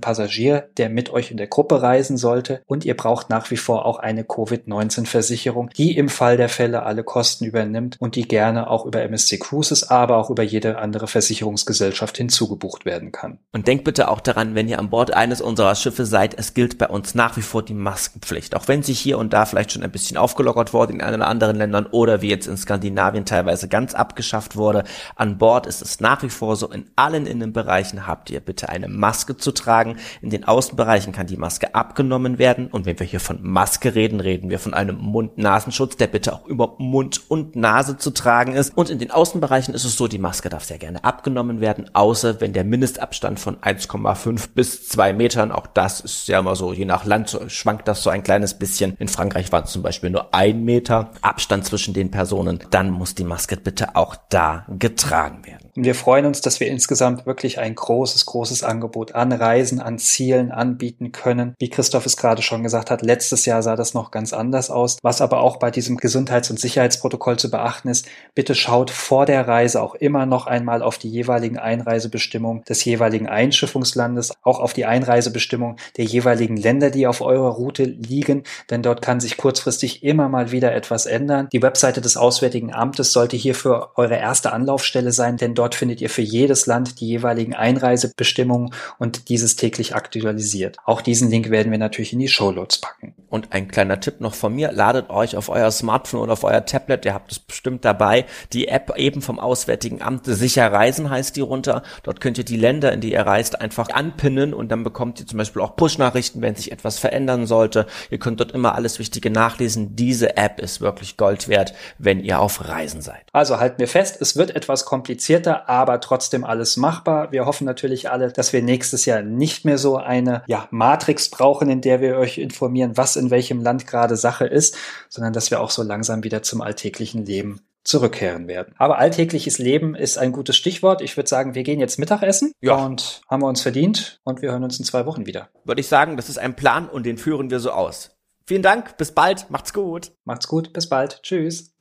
Passagier, 0.00 0.68
der 0.76 0.88
mit 0.88 1.10
euch 1.10 1.30
in 1.30 1.36
der 1.36 1.46
Gruppe 1.46 1.82
reisen 1.82 2.16
sollte. 2.16 2.62
Und 2.66 2.84
ihr 2.84 2.96
braucht 2.96 3.30
nach 3.30 3.52
wie 3.52 3.56
vor 3.56 3.86
auch 3.86 4.00
eine 4.00 4.24
Covid-19-Versicherung, 4.24 5.70
die 5.76 5.96
im 5.96 6.08
Fall 6.08 6.36
der 6.36 6.48
Fälle 6.48 6.82
alle 6.82 7.04
Kosten 7.04 7.44
übernimmt 7.44 7.96
und 8.00 8.16
die 8.16 8.26
gerne 8.26 8.68
auch 8.68 8.84
über 8.84 9.02
MSC 9.02 9.38
Cruises, 9.38 9.88
aber 9.88 10.16
auch 10.16 10.30
über 10.30 10.42
jede 10.42 10.78
andere 10.78 11.06
Versicherungsgesellschaft 11.06 12.16
hinzugebucht 12.16 12.84
werden 12.84 13.12
kann. 13.12 13.38
Und 13.52 13.68
denkt 13.68 13.84
bitte 13.84 14.08
auch 14.08 14.20
daran, 14.20 14.56
wenn 14.56 14.68
ihr 14.68 14.80
an 14.80 14.90
Bord 14.90 15.14
eines 15.14 15.40
unserer 15.40 15.76
Schiffe 15.76 16.06
seid, 16.06 16.36
es 16.36 16.54
gilt 16.54 16.76
bei 16.76 16.88
uns 16.88 17.14
nach 17.14 17.36
wie 17.36 17.42
vor 17.42 17.62
die 17.62 17.74
Maskenpflicht. 17.74 18.56
Auch 18.56 18.66
wenn 18.66 18.82
sie 18.82 18.94
hier 18.94 19.18
und 19.18 19.32
da 19.32 19.46
vielleicht 19.46 19.70
schon 19.70 19.84
ein 19.84 19.92
bisschen 19.92 20.16
aufgelockert 20.16 20.72
wurde 20.72 20.92
in 20.92 21.02
anderen 21.02 21.35
anderen 21.36 21.56
Ländern 21.56 21.86
oder 21.86 22.22
wie 22.22 22.30
jetzt 22.30 22.46
in 22.46 22.56
Skandinavien 22.56 23.26
teilweise 23.26 23.68
ganz 23.68 23.92
abgeschafft 23.94 24.56
wurde, 24.56 24.84
an 25.16 25.36
Bord 25.36 25.66
ist 25.66 25.82
es 25.82 26.00
nach 26.00 26.22
wie 26.22 26.30
vor 26.30 26.56
so, 26.56 26.70
in 26.70 26.86
allen 26.96 27.26
Innenbereichen 27.26 28.06
habt 28.06 28.30
ihr 28.30 28.40
bitte 28.40 28.70
eine 28.70 28.88
Maske 28.88 29.36
zu 29.36 29.52
tragen. 29.52 29.96
In 30.22 30.30
den 30.30 30.44
Außenbereichen 30.44 31.12
kann 31.12 31.26
die 31.26 31.36
Maske 31.36 31.74
abgenommen 31.74 32.38
werden. 32.38 32.68
Und 32.68 32.86
wenn 32.86 32.98
wir 32.98 33.06
hier 33.06 33.20
von 33.20 33.38
Maske 33.42 33.94
reden, 33.94 34.20
reden 34.20 34.48
wir 34.48 34.58
von 34.58 34.72
einem 34.72 34.96
Mund-Nasenschutz, 34.96 35.96
der 35.96 36.06
bitte 36.06 36.32
auch 36.32 36.46
über 36.46 36.74
Mund 36.78 37.20
und 37.28 37.54
Nase 37.54 37.98
zu 37.98 38.10
tragen 38.10 38.54
ist. 38.54 38.76
Und 38.76 38.88
in 38.88 38.98
den 38.98 39.10
Außenbereichen 39.10 39.74
ist 39.74 39.84
es 39.84 39.96
so, 39.96 40.08
die 40.08 40.18
Maske 40.18 40.48
darf 40.48 40.64
sehr 40.64 40.78
gerne 40.78 41.04
abgenommen 41.04 41.60
werden, 41.60 41.90
außer 41.92 42.40
wenn 42.40 42.52
der 42.52 42.64
Mindestabstand 42.64 43.38
von 43.38 43.56
1,5 43.58 44.48
bis 44.54 44.88
2 44.88 45.12
Metern, 45.12 45.52
auch 45.52 45.66
das 45.66 46.00
ist 46.00 46.28
ja 46.28 46.38
immer 46.38 46.56
so, 46.56 46.72
je 46.72 46.84
nach 46.84 47.04
Land 47.04 47.38
schwankt 47.48 47.88
das 47.88 48.02
so 48.02 48.10
ein 48.10 48.22
kleines 48.22 48.54
bisschen. 48.54 48.96
In 48.98 49.08
Frankreich 49.08 49.52
waren 49.52 49.64
es 49.64 49.72
zum 49.72 49.82
Beispiel 49.82 50.10
nur 50.10 50.34
ein 50.34 50.64
Meter 50.64 51.10
Abstand 51.26 51.64
zwischen 51.64 51.94
den 51.94 52.10
Personen. 52.10 52.60
Dann 52.70 52.90
muss 52.90 53.14
die 53.14 53.24
Maske 53.24 53.56
bitte 53.56 53.96
auch 53.96 54.16
da 54.28 54.64
getragen 54.68 55.44
werden. 55.44 55.65
Und 55.76 55.84
wir 55.84 55.94
freuen 55.94 56.24
uns, 56.24 56.40
dass 56.40 56.58
wir 56.58 56.68
insgesamt 56.68 57.26
wirklich 57.26 57.58
ein 57.58 57.74
großes, 57.74 58.24
großes 58.24 58.62
Angebot 58.62 59.14
an 59.14 59.30
Reisen, 59.30 59.78
an 59.80 59.98
Zielen 59.98 60.50
anbieten 60.50 61.12
können. 61.12 61.54
Wie 61.58 61.68
Christoph 61.68 62.06
es 62.06 62.16
gerade 62.16 62.40
schon 62.40 62.62
gesagt 62.62 62.90
hat, 62.90 63.02
letztes 63.02 63.44
Jahr 63.44 63.62
sah 63.62 63.76
das 63.76 63.92
noch 63.92 64.10
ganz 64.10 64.32
anders 64.32 64.70
aus. 64.70 64.96
Was 65.02 65.20
aber 65.20 65.40
auch 65.40 65.58
bei 65.58 65.70
diesem 65.70 65.98
Gesundheits- 65.98 66.48
und 66.48 66.58
Sicherheitsprotokoll 66.58 67.38
zu 67.38 67.50
beachten 67.50 67.88
ist, 67.88 68.06
bitte 68.34 68.54
schaut 68.54 68.90
vor 68.90 69.26
der 69.26 69.46
Reise 69.46 69.82
auch 69.82 69.94
immer 69.94 70.24
noch 70.24 70.46
einmal 70.46 70.80
auf 70.80 70.96
die 70.96 71.10
jeweiligen 71.10 71.58
Einreisebestimmungen 71.58 72.64
des 72.64 72.82
jeweiligen 72.84 73.28
Einschiffungslandes, 73.28 74.32
auch 74.42 74.60
auf 74.60 74.72
die 74.72 74.86
Einreisebestimmungen 74.86 75.76
der 75.98 76.06
jeweiligen 76.06 76.56
Länder, 76.56 76.90
die 76.90 77.06
auf 77.06 77.20
eurer 77.20 77.50
Route 77.50 77.84
liegen, 77.84 78.44
denn 78.70 78.82
dort 78.82 79.02
kann 79.02 79.20
sich 79.20 79.36
kurzfristig 79.36 80.02
immer 80.02 80.30
mal 80.30 80.52
wieder 80.52 80.74
etwas 80.74 81.04
ändern. 81.04 81.48
Die 81.52 81.62
Webseite 81.62 82.00
des 82.00 82.16
Auswärtigen 82.16 82.72
Amtes 82.72 83.12
sollte 83.12 83.36
hierfür 83.36 83.90
eure 83.96 84.16
erste 84.16 84.52
Anlaufstelle 84.52 85.12
sein, 85.12 85.36
denn 85.36 85.54
dort 85.54 85.65
findet 85.74 86.00
ihr 86.00 86.10
für 86.10 86.22
jedes 86.22 86.66
Land 86.66 87.00
die 87.00 87.06
jeweiligen 87.06 87.54
Einreisebestimmungen 87.54 88.72
und 88.98 89.28
dieses 89.28 89.56
täglich 89.56 89.94
aktualisiert. 89.94 90.76
Auch 90.84 91.00
diesen 91.00 91.30
Link 91.30 91.50
werden 91.50 91.72
wir 91.72 91.78
natürlich 91.78 92.12
in 92.12 92.18
die 92.18 92.28
Shownotes 92.28 92.80
packen. 92.80 93.14
Und 93.28 93.52
ein 93.52 93.68
kleiner 93.68 94.00
Tipp 94.00 94.20
noch 94.20 94.34
von 94.34 94.54
mir, 94.54 94.72
ladet 94.72 95.10
euch 95.10 95.36
auf 95.36 95.48
euer 95.48 95.70
Smartphone 95.70 96.20
oder 96.20 96.32
auf 96.32 96.44
euer 96.44 96.64
Tablet, 96.64 97.04
ihr 97.04 97.14
habt 97.14 97.32
es 97.32 97.38
bestimmt 97.38 97.84
dabei, 97.84 98.24
die 98.52 98.68
App 98.68 98.96
eben 98.96 99.20
vom 99.20 99.38
Auswärtigen 99.38 100.00
Amt, 100.00 100.26
sicher 100.26 100.72
reisen 100.72 101.10
heißt 101.10 101.36
die 101.36 101.40
runter. 101.40 101.82
Dort 102.02 102.20
könnt 102.20 102.38
ihr 102.38 102.44
die 102.44 102.56
Länder, 102.56 102.92
in 102.92 103.00
die 103.00 103.12
ihr 103.12 103.22
reist, 103.22 103.60
einfach 103.60 103.88
anpinnen 103.90 104.54
und 104.54 104.70
dann 104.70 104.84
bekommt 104.84 105.20
ihr 105.20 105.26
zum 105.26 105.38
Beispiel 105.38 105.62
auch 105.62 105.76
Push-Nachrichten, 105.76 106.40
wenn 106.40 106.54
sich 106.54 106.72
etwas 106.72 106.98
verändern 106.98 107.46
sollte. 107.46 107.86
Ihr 108.10 108.18
könnt 108.18 108.40
dort 108.40 108.52
immer 108.52 108.74
alles 108.74 108.98
Wichtige 108.98 109.30
nachlesen. 109.30 109.96
Diese 109.96 110.36
App 110.36 110.60
ist 110.60 110.80
wirklich 110.80 111.16
Gold 111.16 111.48
wert, 111.48 111.74
wenn 111.98 112.20
ihr 112.20 112.40
auf 112.40 112.68
Reisen 112.68 113.00
seid. 113.00 113.22
Also 113.32 113.58
halten 113.58 113.78
wir 113.78 113.88
fest, 113.88 114.20
es 114.20 114.36
wird 114.36 114.54
etwas 114.54 114.84
komplizierter, 114.84 115.55
aber 115.66 116.00
trotzdem 116.00 116.44
alles 116.44 116.76
machbar. 116.76 117.32
Wir 117.32 117.46
hoffen 117.46 117.64
natürlich 117.64 118.10
alle, 118.10 118.32
dass 118.32 118.52
wir 118.52 118.62
nächstes 118.62 119.06
Jahr 119.06 119.22
nicht 119.22 119.64
mehr 119.64 119.78
so 119.78 119.96
eine 119.96 120.42
ja, 120.46 120.68
Matrix 120.70 121.30
brauchen, 121.30 121.68
in 121.68 121.80
der 121.80 122.00
wir 122.00 122.16
euch 122.18 122.38
informieren, 122.38 122.96
was 122.96 123.16
in 123.16 123.30
welchem 123.30 123.60
Land 123.60 123.86
gerade 123.86 124.16
Sache 124.16 124.46
ist, 124.46 124.76
sondern 125.08 125.32
dass 125.32 125.50
wir 125.50 125.60
auch 125.60 125.70
so 125.70 125.82
langsam 125.82 126.24
wieder 126.24 126.42
zum 126.42 126.60
alltäglichen 126.60 127.24
Leben 127.24 127.60
zurückkehren 127.86 128.48
werden. 128.48 128.74
Aber 128.78 128.98
alltägliches 128.98 129.58
Leben 129.58 129.94
ist 129.94 130.18
ein 130.18 130.32
gutes 130.32 130.56
Stichwort. 130.56 131.00
Ich 131.00 131.16
würde 131.16 131.28
sagen, 131.28 131.54
wir 131.54 131.62
gehen 131.62 131.80
jetzt 131.80 131.98
Mittagessen 131.98 132.52
ja. 132.60 132.74
und 132.74 133.22
haben 133.30 133.42
wir 133.42 133.48
uns 133.48 133.62
verdient 133.62 134.20
und 134.24 134.42
wir 134.42 134.50
hören 134.50 134.64
uns 134.64 134.78
in 134.78 134.84
zwei 134.84 135.06
Wochen 135.06 135.26
wieder. 135.26 135.48
Würde 135.64 135.80
ich 135.80 135.88
sagen, 135.88 136.16
das 136.16 136.28
ist 136.28 136.38
ein 136.38 136.56
Plan 136.56 136.88
und 136.88 137.06
den 137.06 137.16
führen 137.16 137.50
wir 137.50 137.60
so 137.60 137.70
aus. 137.70 138.10
Vielen 138.44 138.62
Dank, 138.62 138.96
bis 138.96 139.12
bald, 139.12 139.50
macht's 139.50 139.72
gut. 139.72 140.12
Macht's 140.24 140.46
gut, 140.46 140.72
bis 140.72 140.88
bald. 140.88 141.20
Tschüss. 141.22 141.72